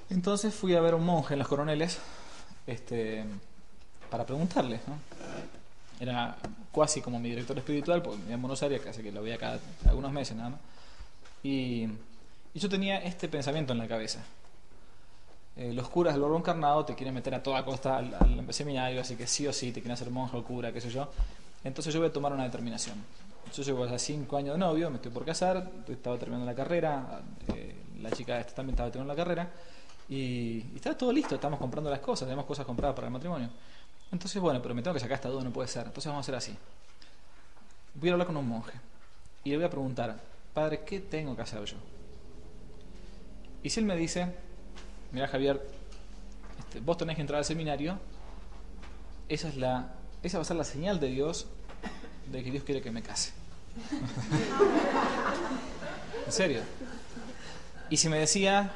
[0.09, 1.98] Entonces fui a ver a un monje en las coroneles
[2.66, 3.24] este,
[4.11, 4.80] para preguntarle.
[6.00, 6.37] Era
[6.74, 10.12] casi como mi director espiritual, porque en Buenos Aires, casi que lo veía cada algunos
[10.12, 10.61] meses nada más.
[11.42, 11.88] Y,
[12.54, 14.20] yo tenía este pensamiento en la cabeza.
[15.57, 19.00] Eh, los curas del oro encarnado te quieren meter a toda costa al, al, seminario,
[19.00, 21.11] así que sí o sí te quieren hacer monje o cura, qué sé yo.
[21.64, 22.96] Entonces yo voy a tomar una determinación.
[23.52, 27.22] Yo llevo ya cinco años de novio, me estoy por casar, estaba terminando la carrera,
[27.54, 29.50] eh, la chica esta también estaba terminando la carrera,
[30.09, 33.50] y, y estaba todo listo, estamos comprando las cosas, tenemos cosas compradas para el matrimonio.
[34.12, 35.87] Entonces, bueno, pero me tengo que sacar esta duda, no puede ser.
[35.87, 36.57] Entonces vamos a hacer así.
[37.94, 38.78] Voy a hablar con un monje
[39.42, 40.20] y le voy a preguntar,
[40.52, 41.76] Padre, ¿qué tengo que hacer yo?
[43.62, 44.33] Y si él me dice,
[45.11, 45.66] mira Javier,
[46.61, 47.98] este, vos tenés que entrar al seminario,
[49.28, 51.46] esa, es la, esa va a ser la señal de Dios
[52.26, 53.32] de que Dios quiere que me case.
[56.26, 56.62] en serio.
[57.90, 58.72] Y si me decía,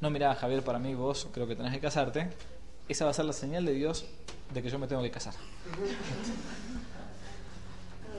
[0.00, 2.30] no, mira Javier, para mí vos creo que tenés que casarte,
[2.88, 4.04] esa va a ser la señal de Dios
[4.52, 5.34] de que yo me tengo que casar.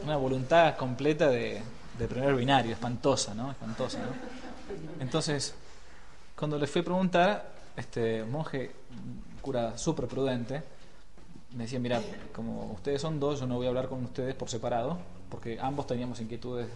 [0.04, 1.62] Una voluntad completa de,
[1.98, 3.52] de primer binario, espantosa, ¿no?
[3.52, 4.12] Espantosa, ¿no?
[5.00, 5.54] Entonces,
[6.36, 8.72] cuando le fui a preguntar, este monje,
[9.42, 10.64] cura súper prudente,
[11.56, 12.02] me decía, mira,
[12.34, 14.98] como ustedes son dos, yo no voy a hablar con ustedes por separado,
[15.30, 16.68] porque ambos teníamos inquietudes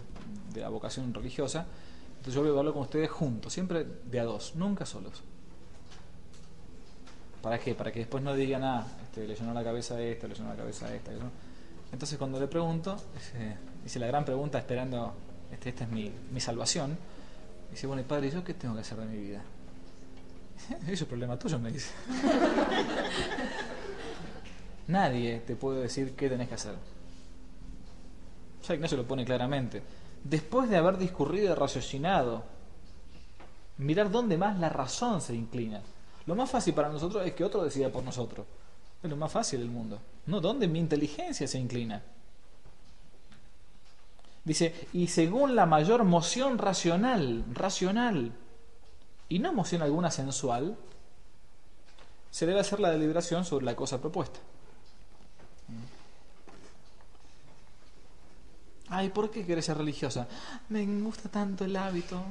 [0.52, 1.66] de la vocación religiosa,
[2.10, 5.22] entonces yo voy a hablar con ustedes juntos, siempre de a dos, nunca solos.
[7.42, 7.74] ¿Para qué?
[7.74, 10.48] Para que después no digan, ah, este, le llenó la cabeza a esta, le llenó
[10.48, 11.12] la cabeza a esta.
[11.92, 12.96] Entonces cuando le pregunto,
[13.84, 15.14] hice la gran pregunta esperando,
[15.50, 16.96] este, esta es mi, mi salvación,
[17.70, 19.42] dice, bueno, padre, ¿y yo qué tengo que hacer de mi vida?
[20.88, 21.92] Eso es problema tuyo, me dice.
[24.88, 26.74] Nadie te puede decir qué tenés que hacer.
[28.66, 29.82] Ya Ignacio lo pone claramente.
[30.24, 32.44] Después de haber discurrido y raciocinado,
[33.78, 35.80] mirar dónde más la razón se inclina.
[36.26, 38.46] Lo más fácil para nosotros es que otro decida por nosotros.
[39.02, 39.98] Es lo más fácil del mundo.
[40.26, 42.02] No, ¿dónde mi inteligencia se inclina?
[44.44, 48.32] Dice, y según la mayor moción racional, racional,
[49.28, 50.76] y no moción alguna sensual,
[52.30, 54.40] se debe hacer la deliberación sobre la cosa propuesta.
[58.90, 60.26] Ay, ¿por qué quieres ser religiosa?
[60.68, 62.22] Me gusta tanto el hábito.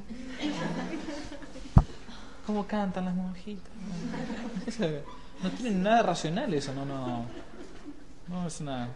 [2.46, 3.72] ¿Cómo cantan las monjitas?
[5.42, 7.24] No tienen nada racional eso, no, no.
[8.26, 8.88] No, es una.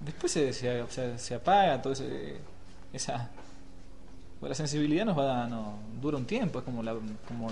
[0.00, 2.36] Después se, se, se apaga todo ese,
[2.92, 3.30] esa.
[4.40, 6.94] la sensibilidad nos va a, no, dura un tiempo, es como la,
[7.26, 7.50] como,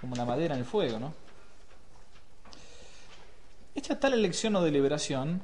[0.00, 1.12] como la madera en el fuego, ¿no?
[3.74, 5.42] Hecha tal elección o deliberación,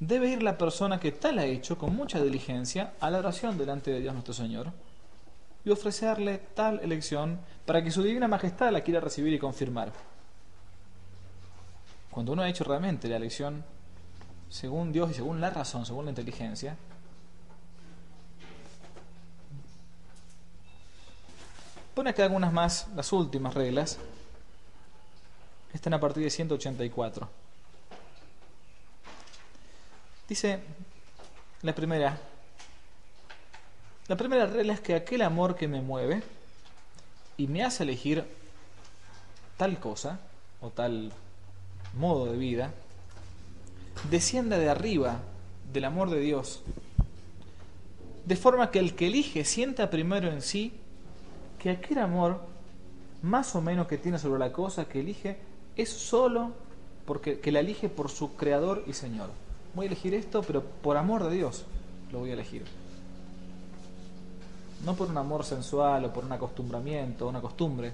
[0.00, 3.90] debe ir la persona que tal ha hecho con mucha diligencia a la oración delante
[3.90, 4.72] de Dios nuestro Señor
[5.64, 9.92] y ofrecerle tal elección para que su divina majestad la quiera recibir y confirmar.
[12.10, 13.64] Cuando uno ha hecho realmente la elección
[14.48, 16.76] según Dios y según la razón, según la inteligencia,
[21.94, 23.98] pone acá algunas más, las últimas reglas,
[25.72, 27.47] están a partir de 184.
[30.28, 30.60] Dice
[31.62, 32.18] la primera,
[34.08, 36.22] la primera regla es que aquel amor que me mueve
[37.38, 38.24] y me hace elegir
[39.56, 40.20] tal cosa
[40.60, 41.12] o tal
[41.96, 42.74] modo de vida,
[44.10, 45.20] descienda de arriba
[45.72, 46.62] del amor de Dios,
[48.26, 50.74] de forma que el que elige sienta primero en sí
[51.58, 52.42] que aquel amor
[53.22, 55.38] más o menos que tiene sobre la cosa que elige
[55.74, 56.52] es solo
[57.06, 59.30] porque que la elige por su creador y Señor.
[59.74, 61.64] Voy a elegir esto, pero por amor de Dios
[62.12, 62.64] lo voy a elegir
[64.84, 67.92] no por un amor sensual o por un acostumbramiento una costumbre.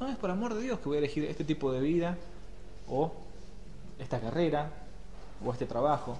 [0.00, 2.16] No, es por amor de Dios que voy a elegir este tipo de vida
[2.88, 3.12] o
[3.98, 4.70] esta carrera
[5.44, 6.18] o este trabajo.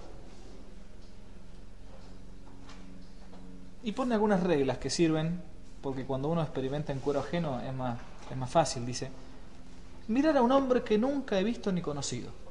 [3.83, 5.43] Y pone algunas reglas que sirven
[5.83, 7.99] porque cuando uno experimenta en cuero ajeno es más,
[8.31, 8.87] es más fácil.
[8.87, 9.11] Dice,
[10.09, 12.44] mirar a un hombre que nunca he visto ni conocido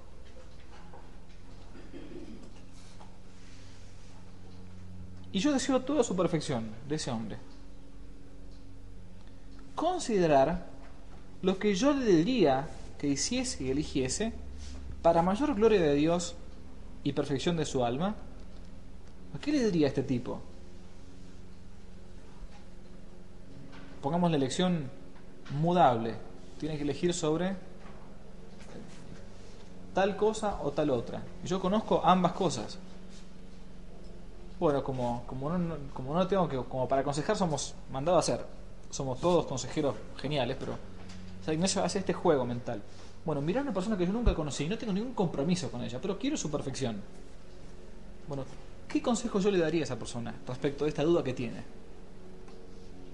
[5.33, 7.37] Y yo deseo toda su perfección de ese hombre.
[9.73, 10.67] Considerar
[11.41, 12.69] lo que yo le diría
[12.99, 14.31] que hiciese y eligiese
[15.01, 16.35] para mayor gloria de Dios
[17.03, 18.15] y perfección de su alma.
[19.35, 20.39] ¿A qué le diría a este tipo?
[24.03, 24.87] Pongamos la elección
[25.59, 26.13] mudable.
[26.59, 27.55] Tiene que elegir sobre
[29.95, 31.23] tal cosa o tal otra.
[31.43, 32.77] Yo conozco ambas cosas
[34.59, 38.45] bueno, como, como, no, como no tengo que, como para aconsejar somos mandados a hacer,
[38.89, 42.81] somos todos consejeros geniales, pero o sea, Ignacio hace este juego mental.
[43.25, 45.83] Bueno, mirar a una persona que yo nunca conocí y no tengo ningún compromiso con
[45.83, 47.01] ella, pero quiero su perfección.
[48.27, 48.45] Bueno,
[48.87, 51.63] ¿qué consejo yo le daría a esa persona respecto de esta duda que tiene?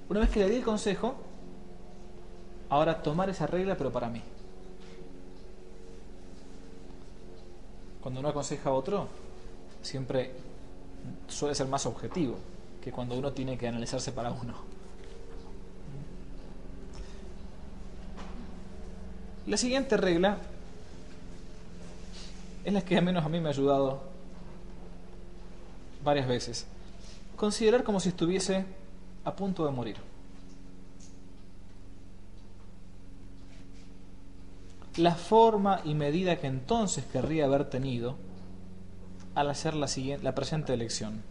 [0.09, 1.15] Una vez que le di el consejo,
[2.69, 4.21] ahora tomar esa regla, pero para mí.
[8.01, 9.07] Cuando uno aconseja a otro,
[9.81, 10.31] siempre
[11.27, 12.37] suele ser más objetivo
[12.81, 14.53] que cuando uno tiene que analizarse para uno.
[19.47, 20.37] La siguiente regla
[22.63, 24.03] es la que al menos a mí me ha ayudado
[26.03, 26.67] varias veces.
[27.35, 28.65] Considerar como si estuviese
[29.23, 29.97] a punto de morir.
[34.97, 38.17] La forma y medida que entonces querría haber tenido
[39.39, 41.21] al hacer la, siguiente, la presente elección.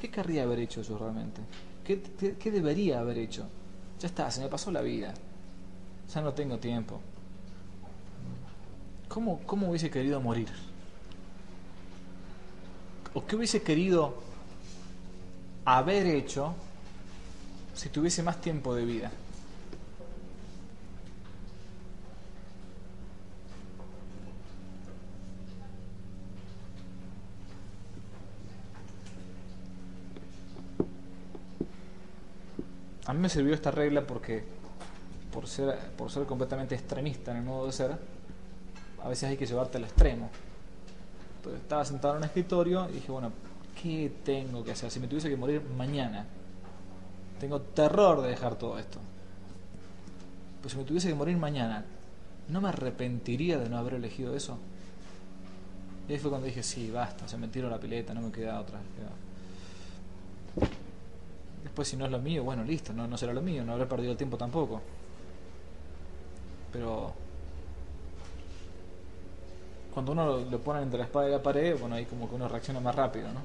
[0.00, 1.42] ¿Qué querría haber hecho yo realmente?
[1.84, 2.02] ¿Qué,
[2.40, 3.46] qué, debería haber hecho?
[4.00, 5.14] Ya está, se me pasó la vida.
[6.12, 7.00] Ya no tengo tiempo.
[9.08, 10.48] ¿Cómo, cómo hubiese querido morir?
[13.14, 14.14] ¿O qué hubiese querido
[15.64, 16.56] haber hecho
[17.74, 19.12] si tuviese más tiempo de vida?
[33.09, 34.44] A me sirvió esta regla porque,
[35.32, 37.96] por ser, por ser completamente extremista en el modo de ser,
[39.02, 40.28] a veces hay que llevarte al extremo.
[41.36, 43.32] Entonces estaba sentado en un escritorio y dije, bueno,
[43.80, 44.90] ¿qué tengo que hacer?
[44.90, 46.26] Si me tuviese que morir mañana,
[47.38, 48.98] tengo terror de dejar todo esto.
[50.60, 51.84] Pues si me tuviese que morir mañana,
[52.48, 54.58] ¿no me arrepentiría de no haber elegido eso?
[56.08, 58.60] Y ahí fue cuando dije, sí, basta, se me tiro la pileta, no me queda
[58.60, 58.80] otra.
[61.70, 64.10] Después si no es lo mío, bueno, listo, no, será lo mío, no habré perdido
[64.10, 64.80] el tiempo tampoco.
[66.72, 67.12] Pero
[69.94, 72.48] cuando uno lo, pone entre la espada y la pared, bueno, ahí como que uno
[72.48, 73.40] reacciona más rápido, ¿no?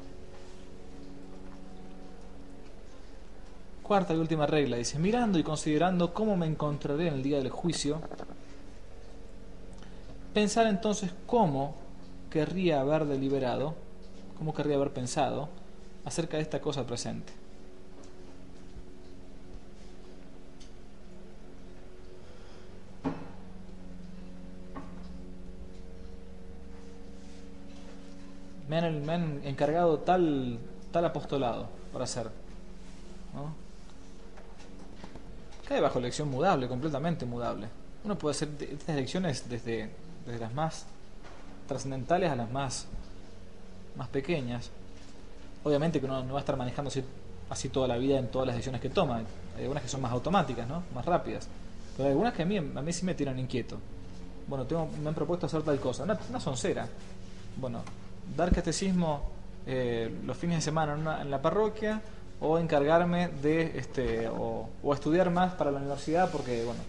[3.84, 7.52] Cuarta y última regla, dice, mirando y considerando cómo me encontraré en el día del
[7.52, 8.02] juicio,
[10.34, 11.76] pensar entonces cómo
[12.32, 13.76] querría haber deliberado,
[14.36, 15.48] cómo querría haber pensado
[16.06, 17.45] acerca de esta cosa presente.
[29.06, 30.60] Me han, encargado tal,
[30.92, 32.30] tal apostolado para hacer.
[33.34, 33.54] ¿no?
[35.68, 37.68] Cae bajo elección mudable, completamente mudable.
[38.04, 39.90] Uno puede hacer estas elecciones desde,
[40.26, 40.86] desde las más
[41.68, 42.88] trascendentales a las más,
[43.96, 44.70] más pequeñas.
[45.64, 46.92] Obviamente que uno no va a estar manejando
[47.50, 49.24] así, toda la vida en todas las decisiones que toma.
[49.58, 50.84] Hay algunas que son más automáticas, ¿no?
[50.94, 51.48] más rápidas.
[51.98, 53.78] Pero hay algunas que a mí, a mí sí me tiran inquieto.
[54.48, 56.04] Bueno, tengo, me han propuesto hacer tal cosa.
[56.04, 56.88] Una, una soncera.
[57.58, 57.82] Bueno,
[58.36, 59.36] dar catecismo
[59.68, 62.02] eh, los fines de semana en, la parroquia
[62.40, 66.82] o encargarme de este o, estudiar más para la universidad porque bueno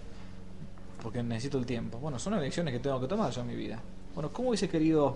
[1.02, 3.80] porque necesito el tiempo bueno son elecciones que tengo que tomar yo en mi vida
[4.14, 5.12] bueno cómo hubiese querido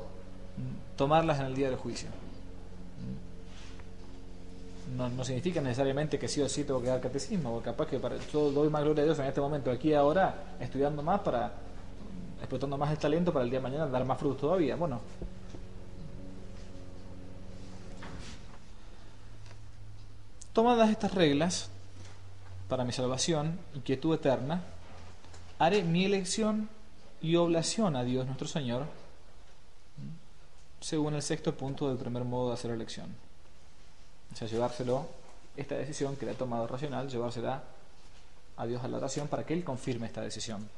[0.56, 2.08] mm, tomarlas en el día del juicio
[4.92, 4.96] mm.
[4.96, 8.00] no, no, significa necesariamente que sí o sí tengo que dar catecismo, porque capaz que
[8.32, 12.38] yo doy más gloria a Dios en este momento, aquí ahora, estudiando más para, mm,
[12.40, 14.76] explotando más el talento para el día de mañana dar más frutos todavía.
[14.76, 15.00] Bueno,
[20.52, 21.70] Tomadas estas reglas,
[22.68, 24.62] para mi salvación y quietud eterna,
[25.58, 26.68] haré mi elección
[27.20, 28.86] y oblación a Dios nuestro Señor,
[30.80, 33.14] según el sexto punto del primer modo de hacer elección.
[34.32, 35.06] O sea, llevárselo,
[35.56, 37.62] esta decisión que le ha tomado racional, llevársela
[38.56, 40.68] a Dios a la oración para que Él confirme esta decisión.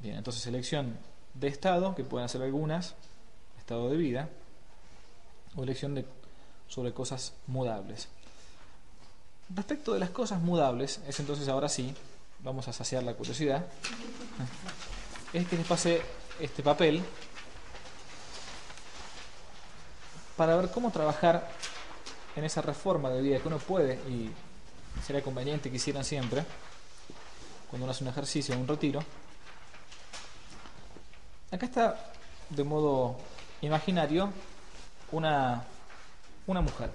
[0.00, 0.96] Bien, entonces elección
[1.34, 2.94] de Estado, que pueden ser algunas,
[3.66, 4.28] estado de vida
[5.56, 6.04] o elección de,
[6.68, 8.06] sobre cosas mudables.
[9.52, 11.92] Respecto de las cosas mudables, es entonces ahora sí,
[12.44, 13.66] vamos a saciar la curiosidad,
[15.32, 16.00] es que les pase
[16.38, 17.02] este papel
[20.36, 21.50] para ver cómo trabajar
[22.36, 24.30] en esa reforma de vida que uno puede y
[25.04, 26.44] sería conveniente que hicieran siempre
[27.68, 29.00] cuando uno hace un ejercicio, un retiro.
[31.50, 32.12] Acá está
[32.50, 33.18] de modo
[33.62, 34.30] imaginario
[35.12, 35.64] una,
[36.46, 36.90] una mujer.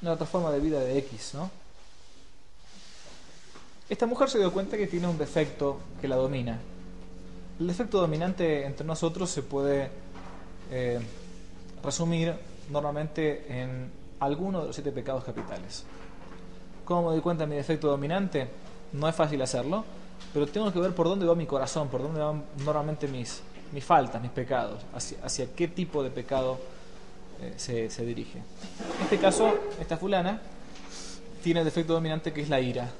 [0.00, 1.50] Una otra forma de vida de X, ¿no?
[3.88, 6.58] Esta mujer se dio cuenta que tiene un defecto que la domina.
[7.60, 9.90] El defecto dominante entre nosotros se puede
[10.70, 10.98] eh,
[11.84, 12.34] resumir
[12.70, 15.84] normalmente en alguno de los siete pecados capitales.
[16.84, 18.48] ¿Cómo me doy cuenta de mi defecto dominante?
[18.92, 19.84] No es fácil hacerlo,
[20.32, 23.42] pero tengo que ver por dónde va mi corazón, por dónde van normalmente mis,
[23.72, 26.58] mis faltas, mis pecados, hacia, qué tipo de pecado
[27.40, 28.38] eh, se, dirige.
[28.38, 30.40] En este caso, esta fulana
[31.42, 32.90] tiene el defecto dominante que es la ira.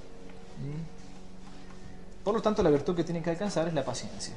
[2.25, 4.35] Por lo tanto, la virtud que tiene que alcanzar es la paciencia.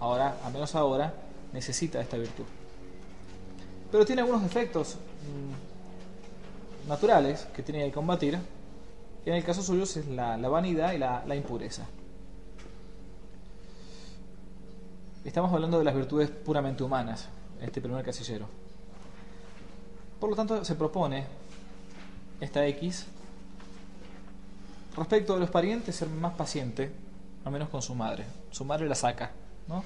[0.00, 1.12] Ahora, al menos ahora,
[1.52, 2.44] necesita esta virtud.
[3.92, 8.38] Pero tiene algunos defectos mm, naturales que tiene que combatir.
[9.26, 11.86] Y en el caso suyo es la, vanidad y la impureza.
[15.22, 17.28] Estamos hablando de las virtudes puramente humanas,
[17.60, 18.46] este primer casillero.
[20.18, 21.26] Por lo tanto, se propone
[22.40, 23.04] esta X
[24.96, 26.90] respecto de los parientes ser más paciente,
[27.44, 28.24] al menos con su madre.
[28.50, 29.30] Su madre la saca,
[29.68, 29.84] ¿no?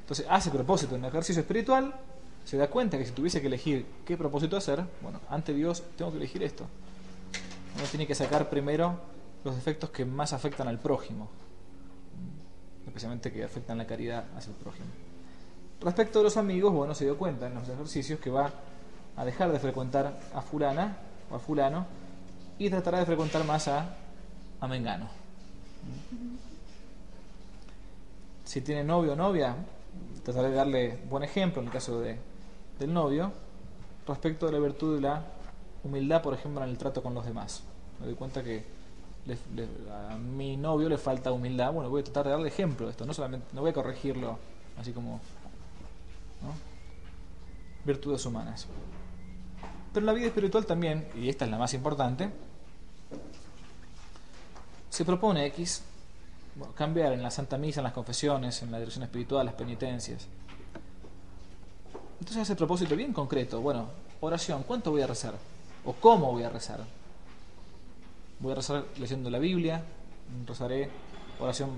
[0.00, 1.94] Entonces hace propósito en el ejercicio espiritual,
[2.46, 6.10] se da cuenta que si tuviese que elegir qué propósito hacer, bueno, ante Dios tengo
[6.10, 6.64] que elegir esto.
[7.76, 8.98] Uno tiene que sacar primero
[9.44, 11.28] los defectos que más afectan al prójimo,
[12.92, 14.84] especialmente que afectan la caridad hacia el prójimo.
[15.80, 18.52] Respecto a los amigos, bueno, se dio cuenta en los ejercicios que va
[19.16, 20.98] a dejar de frecuentar a fulana
[21.30, 21.86] o a fulano
[22.58, 23.96] y tratará de frecuentar más a,
[24.60, 25.08] a Mengano.
[28.44, 29.56] Si tiene novio o novia,
[30.22, 32.18] trataré de darle buen ejemplo en el caso de,
[32.78, 33.32] del novio,
[34.06, 35.24] respecto de la virtud de la
[35.82, 37.62] humildad, por ejemplo, en el trato con los demás.
[38.00, 38.81] Me doy cuenta que
[39.90, 43.06] a mi novio le falta humildad, bueno, voy a tratar de darle ejemplo de esto,
[43.06, 44.38] no solamente, no voy a corregirlo
[44.78, 45.20] así como
[47.84, 48.66] virtudes humanas.
[49.92, 52.30] Pero en la vida espiritual también, y esta es la más importante,
[54.90, 55.82] se propone X
[56.74, 60.26] cambiar en la Santa Misa, en las confesiones, en la dirección espiritual, las penitencias.
[62.18, 63.60] Entonces hace propósito bien concreto.
[63.60, 63.88] Bueno,
[64.20, 65.34] oración, ¿cuánto voy a rezar?
[65.84, 66.80] ¿O cómo voy a rezar?
[68.42, 69.84] Voy a rezar leyendo la Biblia,
[70.44, 70.90] rezaré
[71.38, 71.70] oración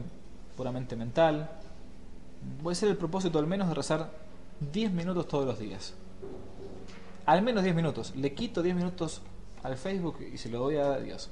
[0.57, 1.51] puramente mental.
[2.63, 4.11] Voy a hacer el propósito al menos de rezar
[4.73, 5.93] 10 minutos todos los días.
[7.27, 8.17] Al menos 10 minutos.
[8.17, 9.21] Le quito 10 minutos
[9.63, 11.29] al Facebook y se lo doy a Dios.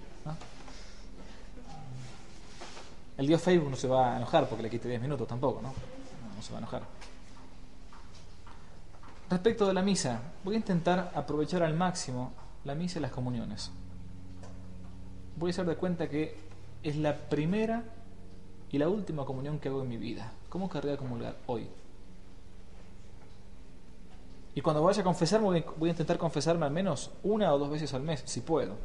[3.17, 5.69] El Dios Facebook no se va a enojar porque le quite 10 minutos tampoco, ¿no?
[5.69, 6.83] No, se va a enojar.
[9.31, 12.33] Respecto de la misa, voy a intentar aprovechar al máximo
[12.65, 13.71] la misa y las comuniones.
[15.43, 16.37] Voy a hacer de cuenta que
[16.85, 17.83] es la primera
[18.71, 20.31] y la última comunión que hago en mi vida.
[20.49, 21.67] ¿Cómo querría comulgar hoy?
[24.55, 27.93] Y cuando vaya a confesarme, voy a intentar confesarme al menos una o dos veces
[27.93, 28.77] al mes, si puedo.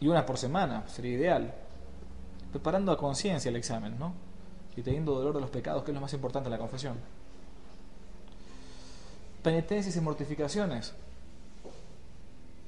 [0.00, 1.54] Y una por semana, sería ideal.
[2.50, 4.12] Preparando a conciencia el examen, ¿no?
[4.76, 6.96] Y teniendo dolor de los pecados, que es lo más importante en la confesión.
[9.44, 10.92] Penitencias y mortificaciones.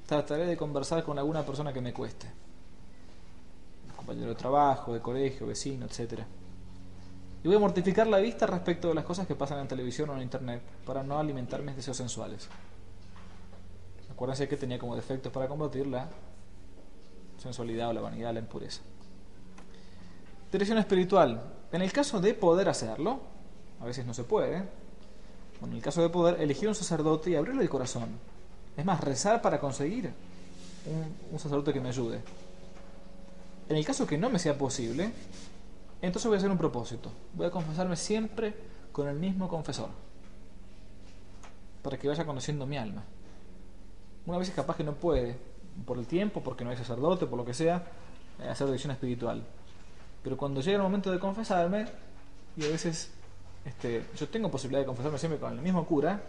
[0.07, 2.31] Trataré de conversar con alguna persona que me cueste.
[3.97, 6.27] Compañero de trabajo, de colegio, vecino, etcétera.
[7.43, 10.17] Y voy a mortificar la vista respecto de las cosas que pasan en televisión o
[10.17, 12.49] en internet para no alimentar mis deseos sensuales.
[14.11, 16.09] Acuérdense que tenía como defectos para combatir la
[17.39, 18.81] sensualidad o la vanidad, la impureza.
[20.53, 21.43] Dirección espiritual.
[21.73, 23.21] En el caso de poder hacerlo,
[23.81, 24.63] a veces no se puede,
[25.61, 28.19] bueno, en el caso de poder, elegir un sacerdote y abrirle el corazón.
[28.77, 30.13] Es más, rezar para conseguir
[31.31, 32.21] un, sacerdote que me ayude.
[33.69, 35.13] En el caso que no me sea posible,
[36.03, 37.11] entonces voy a hacer un propósito.
[37.35, 38.55] Voy a confesarme siempre
[38.93, 39.89] con el mismo confesor.
[41.83, 43.05] Para que vaya conociendo mi alma.
[44.27, 45.37] Una vez es capaz que no puede,
[45.87, 47.85] por el tiempo, porque no hay sacerdote, por lo que sea,
[48.41, 49.45] eh, hacer dirección espiritual.
[50.23, 51.87] Pero cuando llega el momento de confesarme,
[52.57, 53.11] y a veces
[53.65, 56.23] este, yo tengo posibilidad de confesarme siempre con el mismo cura,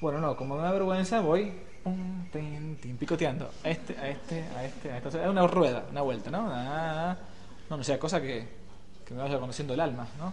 [0.00, 1.52] bueno, no, como me da vergüenza, voy
[2.98, 5.08] picoteando a este, a este, a este, a este.
[5.08, 6.48] Es una rueda, una vuelta, ¿no?
[6.50, 7.16] Ah,
[7.70, 8.66] no, no sea cosa que
[9.06, 10.32] que me vaya conociendo el alma, ¿no?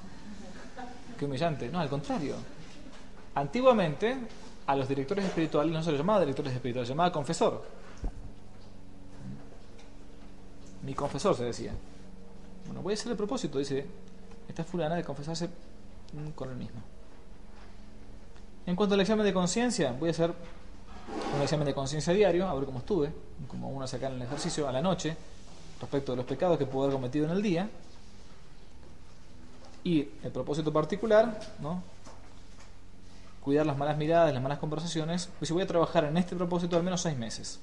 [1.17, 1.69] Qué humillante.
[1.69, 2.35] No, al contrario.
[3.35, 4.17] Antiguamente,
[4.65, 7.63] a los directores espirituales no se les llamaba directores espirituales, se llamaba confesor.
[10.81, 11.71] Mi confesor se decía.
[12.65, 13.85] Bueno, voy a hacer el propósito, dice
[14.47, 15.49] esta fulana, de confesarse
[16.35, 16.81] con el mismo.
[18.65, 20.33] En cuanto al examen de conciencia, voy a hacer
[21.35, 23.11] un examen de conciencia diario, a ver cómo estuve,
[23.47, 25.17] como uno sacar en el ejercicio a la noche,
[25.81, 27.69] respecto de los pecados que puedo haber cometido en el día,
[29.83, 31.83] y el propósito particular, ¿no?
[33.41, 36.83] cuidar las malas miradas, las malas conversaciones, pues voy a trabajar en este propósito al
[36.83, 37.59] menos seis meses,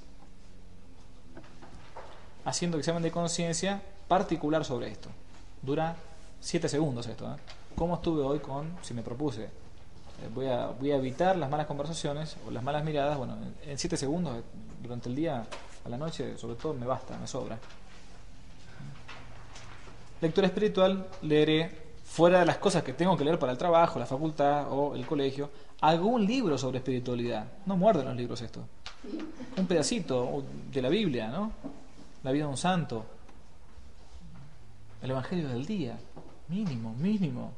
[2.45, 5.09] haciendo examen de conciencia particular sobre esto.
[5.63, 5.97] Dura
[6.41, 7.33] siete segundos esto.
[7.33, 7.37] ¿eh?
[7.75, 9.49] ¿Cómo estuve hoy con, si me propuse,
[10.35, 13.17] voy, a, voy a evitar las malas conversaciones o las malas miradas?
[13.17, 14.43] Bueno, en siete segundos,
[14.83, 15.45] durante el día,
[15.85, 17.59] a la noche, sobre todo, me basta, me sobra.
[20.21, 21.71] Lectura espiritual, leeré
[22.05, 25.07] fuera de las cosas que tengo que leer para el trabajo, la facultad o el
[25.07, 25.51] colegio,
[25.81, 27.47] algún libro sobre espiritualidad.
[27.67, 28.67] No muerden los libros esto.
[29.57, 31.53] Un pedacito de la Biblia, ¿no?
[32.23, 33.07] La vida de un santo.
[35.01, 35.99] El Evangelio del día.
[36.49, 37.53] Mínimo, mínimo.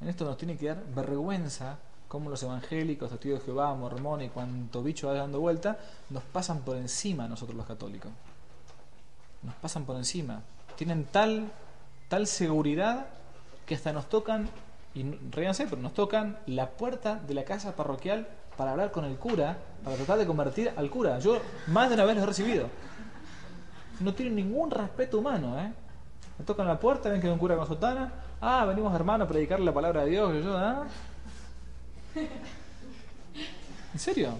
[0.00, 1.78] En esto nos tiene que dar vergüenza
[2.08, 5.78] cómo los evangélicos, testigos de Jehová, mormón y cuanto bicho vaya dando vuelta,
[6.08, 8.10] nos pasan por encima nosotros los católicos.
[9.42, 10.42] Nos pasan por encima.
[10.76, 11.52] Tienen tal,
[12.08, 13.06] tal seguridad
[13.64, 14.48] que hasta nos tocan,
[14.94, 18.26] y ríanse, pero nos tocan la puerta de la casa parroquial
[18.56, 21.20] para hablar con el cura, para tratar de convertir al cura.
[21.20, 21.38] Yo
[21.68, 22.66] más de una vez los he recibido.
[24.00, 25.72] No tienen ningún respeto humano, ¿eh?
[26.38, 28.12] Me tocan la puerta, ven que hay un cura con sotana.
[28.40, 30.42] Ah, venimos hermano a predicarle la palabra de Dios.
[30.42, 30.86] Yo, ¿ah?
[33.92, 34.30] ¿En serio?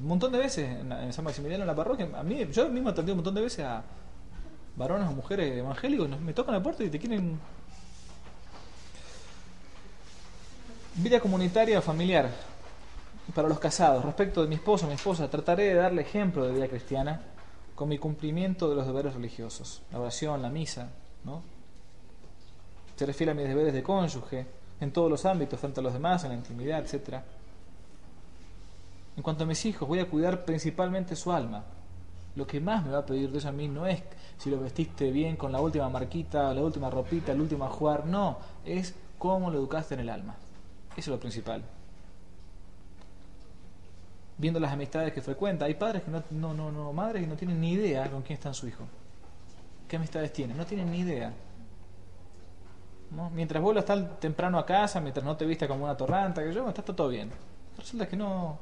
[0.00, 2.08] Un montón de veces en, San Maximiliano en la parroquia.
[2.14, 3.82] A mí, yo mismo atendí un montón de veces a
[4.76, 6.08] varones o mujeres evangélicos.
[6.20, 7.38] Me tocan la puerta y te quieren.
[10.96, 12.28] Vida comunitaria o familiar.
[13.34, 16.52] Para los casados, respecto de mi esposo o mi esposa, trataré de darle ejemplo de
[16.52, 17.22] vida cristiana
[17.74, 20.90] con mi cumplimiento de los deberes religiosos, la oración, la misa,
[21.24, 21.42] ¿no?
[23.02, 24.46] Se refiere a mis deberes de cónyuge,
[24.78, 27.14] en todos los ámbitos, frente a los demás, en la intimidad, etc.
[29.16, 31.64] En cuanto a mis hijos, voy a cuidar principalmente su alma.
[32.36, 34.00] Lo que más me va a pedir Dios a mí no es
[34.38, 38.38] si lo vestiste bien con la última marquita, la última ropita, el último jugar, no,
[38.64, 40.36] es cómo lo educaste en el alma.
[40.92, 41.64] Eso es lo principal.
[44.38, 47.34] Viendo las amistades que frecuenta, hay padres que no, no, no, no, madres que no
[47.34, 48.84] tienen ni idea con quién está su hijo.
[49.88, 50.56] ¿Qué amistades tienen?
[50.56, 51.32] No tienen ni idea.
[53.34, 56.66] Mientras vuelvas estar temprano a casa, mientras no te viste como una torranta, que yo,
[56.68, 57.30] está todo bien.
[57.76, 58.58] Resulta que no.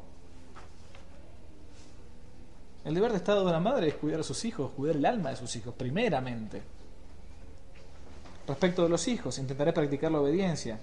[2.84, 5.30] El deber de Estado de una madre es cuidar a sus hijos, cuidar el alma
[5.30, 6.62] de sus hijos, primeramente.
[8.48, 10.80] Respecto de los hijos, intentaré practicar la obediencia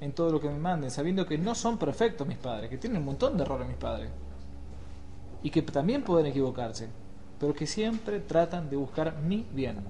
[0.00, 3.00] en todo lo que me manden, sabiendo que no son perfectos mis padres, que tienen
[3.00, 4.08] un montón de errores mis padres.
[5.42, 6.88] Y que también pueden equivocarse,
[7.38, 9.84] pero que siempre tratan de buscar mi bien.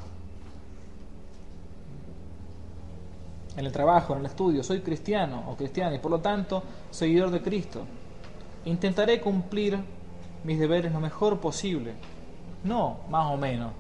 [3.56, 7.30] En el trabajo, en el estudio, soy cristiano o cristiana y por lo tanto seguidor
[7.30, 7.84] de Cristo.
[8.64, 9.78] Intentaré cumplir
[10.44, 11.92] mis deberes lo mejor posible,
[12.64, 13.72] no más o menos.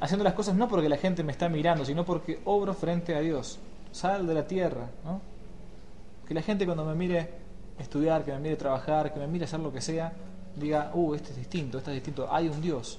[0.00, 3.20] Haciendo las cosas no porque la gente me está mirando, sino porque obro frente a
[3.20, 3.58] Dios.
[3.92, 5.20] Sal de la tierra, ¿no?
[6.26, 7.28] Que la gente cuando me mire
[7.78, 10.12] estudiar, que me mire trabajar, que me mire hacer lo que sea,
[10.56, 12.98] diga, uh, este es distinto, este es distinto, hay un Dios.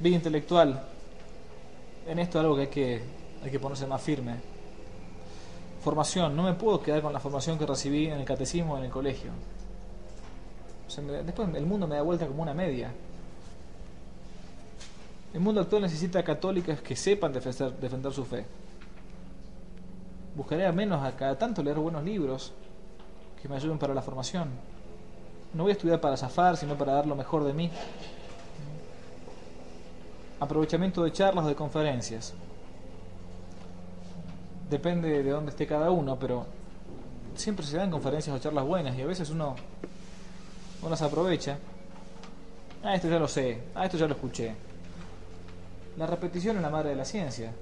[0.00, 0.82] Vida intelectual,
[2.06, 3.02] en esto es algo que hay, que
[3.42, 4.36] hay que ponerse más firme.
[5.82, 8.90] Formación, no me puedo quedar con la formación que recibí en el catecismo en el
[8.90, 9.30] colegio.
[11.24, 12.90] después el mundo me da vuelta como una media.
[15.32, 18.46] El mundo actual necesita católicas que sepan defender, defender su fe.
[20.36, 22.52] Buscaré al menos a cada tanto leer buenos libros
[23.40, 24.48] que me ayuden para la formación.
[25.52, 27.70] No voy a estudiar para zafar, sino para dar lo mejor de mí
[30.40, 32.34] aprovechamiento de charlas o de conferencias.
[34.68, 36.46] Depende de dónde esté cada uno, pero
[37.34, 39.56] siempre se dan conferencias o charlas buenas y a veces uno,
[40.80, 41.58] uno las aprovecha.
[42.82, 44.54] Ah, esto ya lo sé, ah, esto ya lo escuché.
[45.96, 47.52] La repetición es la madre de la ciencia.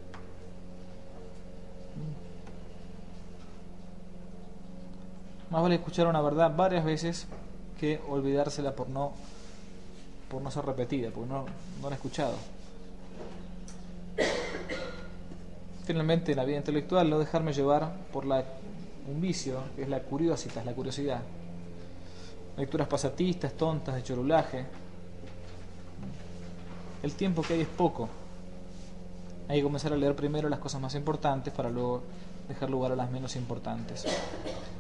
[5.51, 7.27] Más vale escuchar una verdad varias veces
[7.79, 9.13] que olvidársela por no
[10.31, 11.45] por no ser repetida, porque no,
[11.83, 12.33] no la he escuchado.
[15.85, 18.45] Finalmente, en la vida intelectual, no dejarme llevar por la,
[19.09, 21.21] un vicio, que es la curiosidad, la curiosidad.
[22.57, 24.65] Lecturas pasatistas, tontas, de chorulaje.
[27.03, 28.09] El tiempo que hay es poco.
[29.49, 32.03] Hay que comenzar a leer primero las cosas más importantes para luego
[32.49, 34.05] dejar lugar a las menos importantes.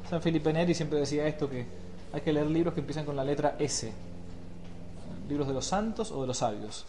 [0.09, 1.67] San Felipe Neri siempre decía esto, que
[2.13, 3.93] hay que leer libros que empiezan con la letra S.
[5.29, 6.85] Libros de los santos o de los sabios.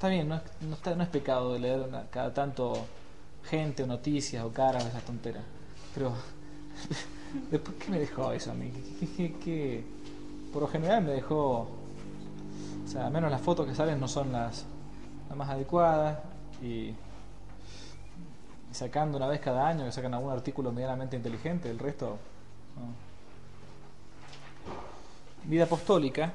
[0.00, 2.72] Está bien, no es, no, es pecado leer cada tanto
[3.44, 5.42] gente o noticias o caras, esas tonteras.
[5.94, 6.14] Pero,
[7.50, 8.72] después, ¿qué me dejó eso a mí?
[9.14, 9.84] ¿Qué,
[10.54, 11.68] Por lo general me dejó.
[12.82, 14.64] O sea, al menos las fotos que salen no son las,
[15.28, 16.18] las más adecuadas.
[16.62, 16.94] Y,
[18.72, 22.16] sacando una vez cada año, que sacan algún artículo medianamente inteligente, el resto.
[25.44, 26.32] Vida apostólica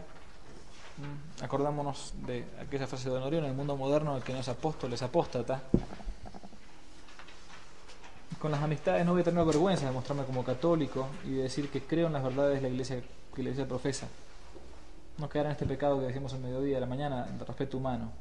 [1.42, 4.94] Acordámonos de aquella frase de Honorio, en el mundo moderno el que no es apóstol
[4.94, 5.62] es apóstata.
[8.40, 11.70] Con las amistades no voy a tener vergüenza de mostrarme como católico y de decir
[11.70, 13.02] que creo en las verdades de la iglesia
[13.34, 14.08] que la iglesia profesa.
[15.18, 18.12] No quedar en este pecado que decimos el mediodía, a la mañana, de respeto humano.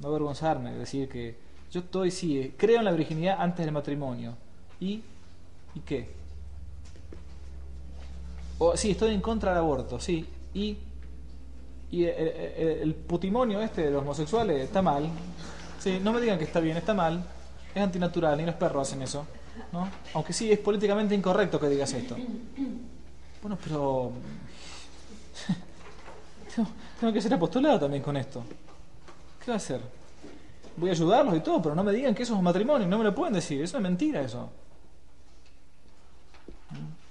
[0.00, 1.36] No avergonzarme, decir que
[1.70, 4.34] yo estoy, sí, creo en la virginidad antes del matrimonio.
[4.80, 5.02] ¿Y,
[5.74, 6.10] ¿y qué?
[8.58, 10.28] O sí, estoy en contra del aborto, sí.
[10.52, 10.78] ¿Y,
[11.90, 15.08] y el, putimonio este de los homosexuales está mal?
[15.78, 17.24] Sí, no me digan que está bien, está mal.
[17.74, 19.26] Es antinatural, ni los perros hacen eso.
[19.72, 19.88] ¿no?
[20.14, 22.16] Aunque sí, es políticamente incorrecto que digas esto.
[23.42, 24.12] Bueno, pero...
[27.00, 28.44] tengo que ser apostolado también con esto.
[29.44, 29.80] ¿Qué va a hacer?
[30.76, 32.98] Voy a ayudarlos y todo, pero no me digan que eso es un matrimonio, no
[32.98, 34.50] me lo pueden decir, eso es mentira eso.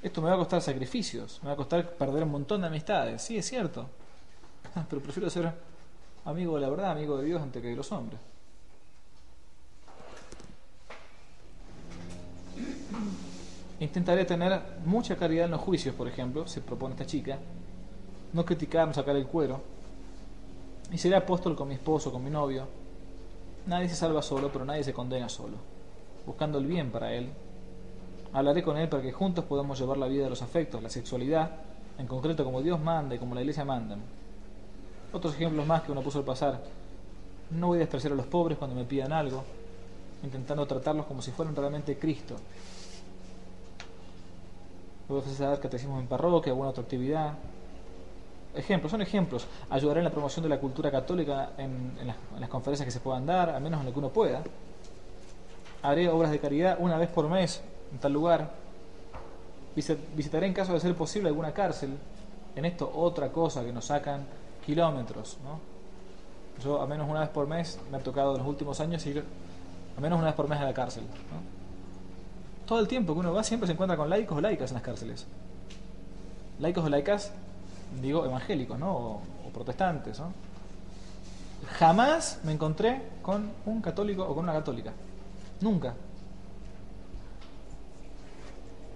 [0.01, 3.21] Esto me va a costar sacrificios, me va a costar perder un montón de amistades,
[3.21, 3.89] sí, es cierto.
[4.88, 5.51] Pero prefiero ser
[6.25, 8.19] amigo de la verdad, amigo de Dios antes que de los hombres.
[13.80, 17.38] Intentaré tener mucha caridad en los juicios, por ejemplo, se propone esta chica.
[18.34, 19.61] No criticar, no sacar el cuero.
[20.91, 22.67] Y seré apóstol con mi esposo, con mi novio.
[23.67, 25.57] Nadie se salva solo, pero nadie se condena solo.
[26.25, 27.30] Buscando el bien para él.
[28.34, 31.49] Hablaré con él para que juntos podamos llevar la vida de los afectos, la sexualidad,
[31.97, 33.97] en concreto como Dios manda y como la iglesia manda.
[35.12, 36.62] Otros ejemplos más que uno puso al pasar.
[37.51, 39.43] No voy a despreciar a los pobres cuando me pidan algo,
[40.24, 42.36] intentando tratarlos como si fueran realmente Cristo,
[45.10, 47.34] Puedo ofrecer catecismo en parroquia, alguna otra actividad.
[48.53, 49.47] Ejemplos, son ejemplos.
[49.72, 51.97] Ayudaré en la promoción de la cultura católica en,
[52.39, 54.43] las, conferencias que se puedan dar, al menos en lo que uno pueda.
[55.82, 57.60] Haré obras de caridad una vez por mes
[57.91, 58.51] en tal lugar.
[59.76, 61.97] Visitaré en caso de ser posible alguna cárcel.
[62.55, 64.28] En esto otra cosa que nos sacan
[64.70, 65.38] kilómetros.
[65.43, 65.59] ¿no?
[66.63, 69.24] Yo al menos una vez por mes me ha tocado en los últimos años ir
[69.95, 71.03] al menos una vez por mes a la cárcel.
[71.03, 71.59] ¿no?
[72.70, 74.84] todo el tiempo que uno va siempre se encuentra con laicos o laicas en las
[74.84, 75.26] cárceles.
[76.59, 77.32] Laicos o laicas,
[77.99, 78.91] digo, evangélicos, ¿no?
[78.91, 80.32] O, protestantes, ¿no?
[81.80, 84.93] Jamás me encontré con un católico o con una católica.
[85.61, 85.95] Nunca.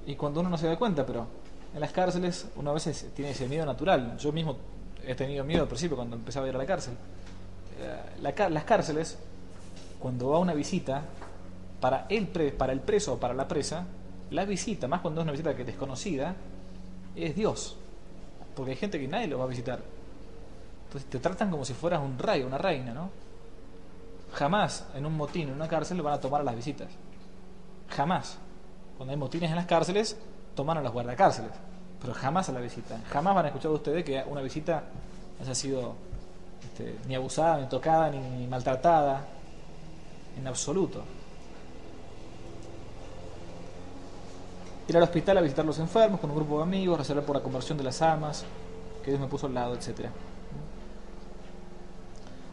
[0.05, 1.26] Y cuando uno no se da cuenta, pero
[1.74, 4.19] en las cárceles uno a veces tiene ese miedo natural.
[4.19, 4.55] Yo mismo
[5.06, 6.93] he tenido miedo al principio cuando empezaba a ir a la cárcel.
[7.80, 9.18] Eh, las cárceles,
[9.99, 11.04] cuando va una visita,
[11.84, 13.86] para el, preso o para la presa,
[14.32, 16.34] la visita, más cuando es una visita que es desconocida,
[17.14, 17.76] es Dios.
[18.56, 19.82] Porque hay gente que nadie lo va a visitar.
[20.86, 23.10] Entonces te tratan como si fueras un rey, una reina, ¿no?
[24.32, 26.88] Jamás en un motín, en una cárcel, van a tomar a las visitas.
[27.89, 28.38] Jamás.
[28.95, 30.18] Cuando hay motines en las cárceles,
[30.56, 31.51] toman a los guardacárceles.
[32.04, 32.99] Pero jamás a la visita.
[33.10, 34.84] Jamás van a escuchar ustedes que una visita
[35.41, 35.95] haya sido
[36.62, 39.26] este, ni abusada, ni tocada, ni maltratada.
[40.38, 41.04] En absoluto.
[44.88, 47.36] ir al hospital a visitar a los enfermos con un grupo de amigos, resolver por
[47.36, 48.43] la conversión de las almas
[49.04, 50.08] que Dios me puso al lado, etc.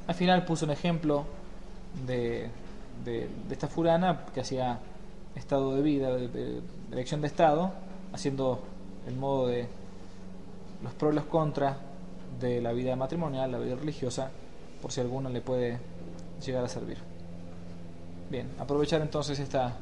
[0.07, 1.25] Al final puse un ejemplo
[2.07, 2.49] de,
[3.05, 4.79] de, esta furana que hacía
[5.35, 6.61] estado de vida, de,
[6.93, 7.73] elección de estado,
[8.13, 8.61] haciendo
[9.07, 9.69] el modo de
[10.83, 11.77] los pros y los contras
[12.41, 14.31] de la vida matrimonial, la vida religiosa,
[14.81, 15.79] por si alguno le puede
[16.45, 16.99] llegar a servir.
[18.31, 19.77] Bien, aprovechar entonces esta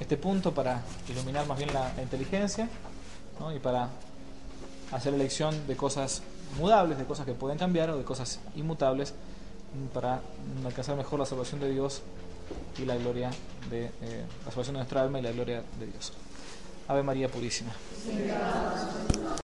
[0.00, 2.68] este punto para iluminar más bien la, inteligencia
[3.54, 3.88] y para
[4.92, 6.22] hacer elección de cosas
[6.58, 9.14] mudables, de cosas que pueden cambiar o de cosas inmutables
[9.92, 10.20] para
[10.64, 12.02] alcanzar mejor la salvación de Dios
[12.78, 13.30] y la gloria
[13.70, 16.12] de eh, la salvación de nuestra alma y la gloria de Dios.
[16.88, 17.72] Ave María Purísima.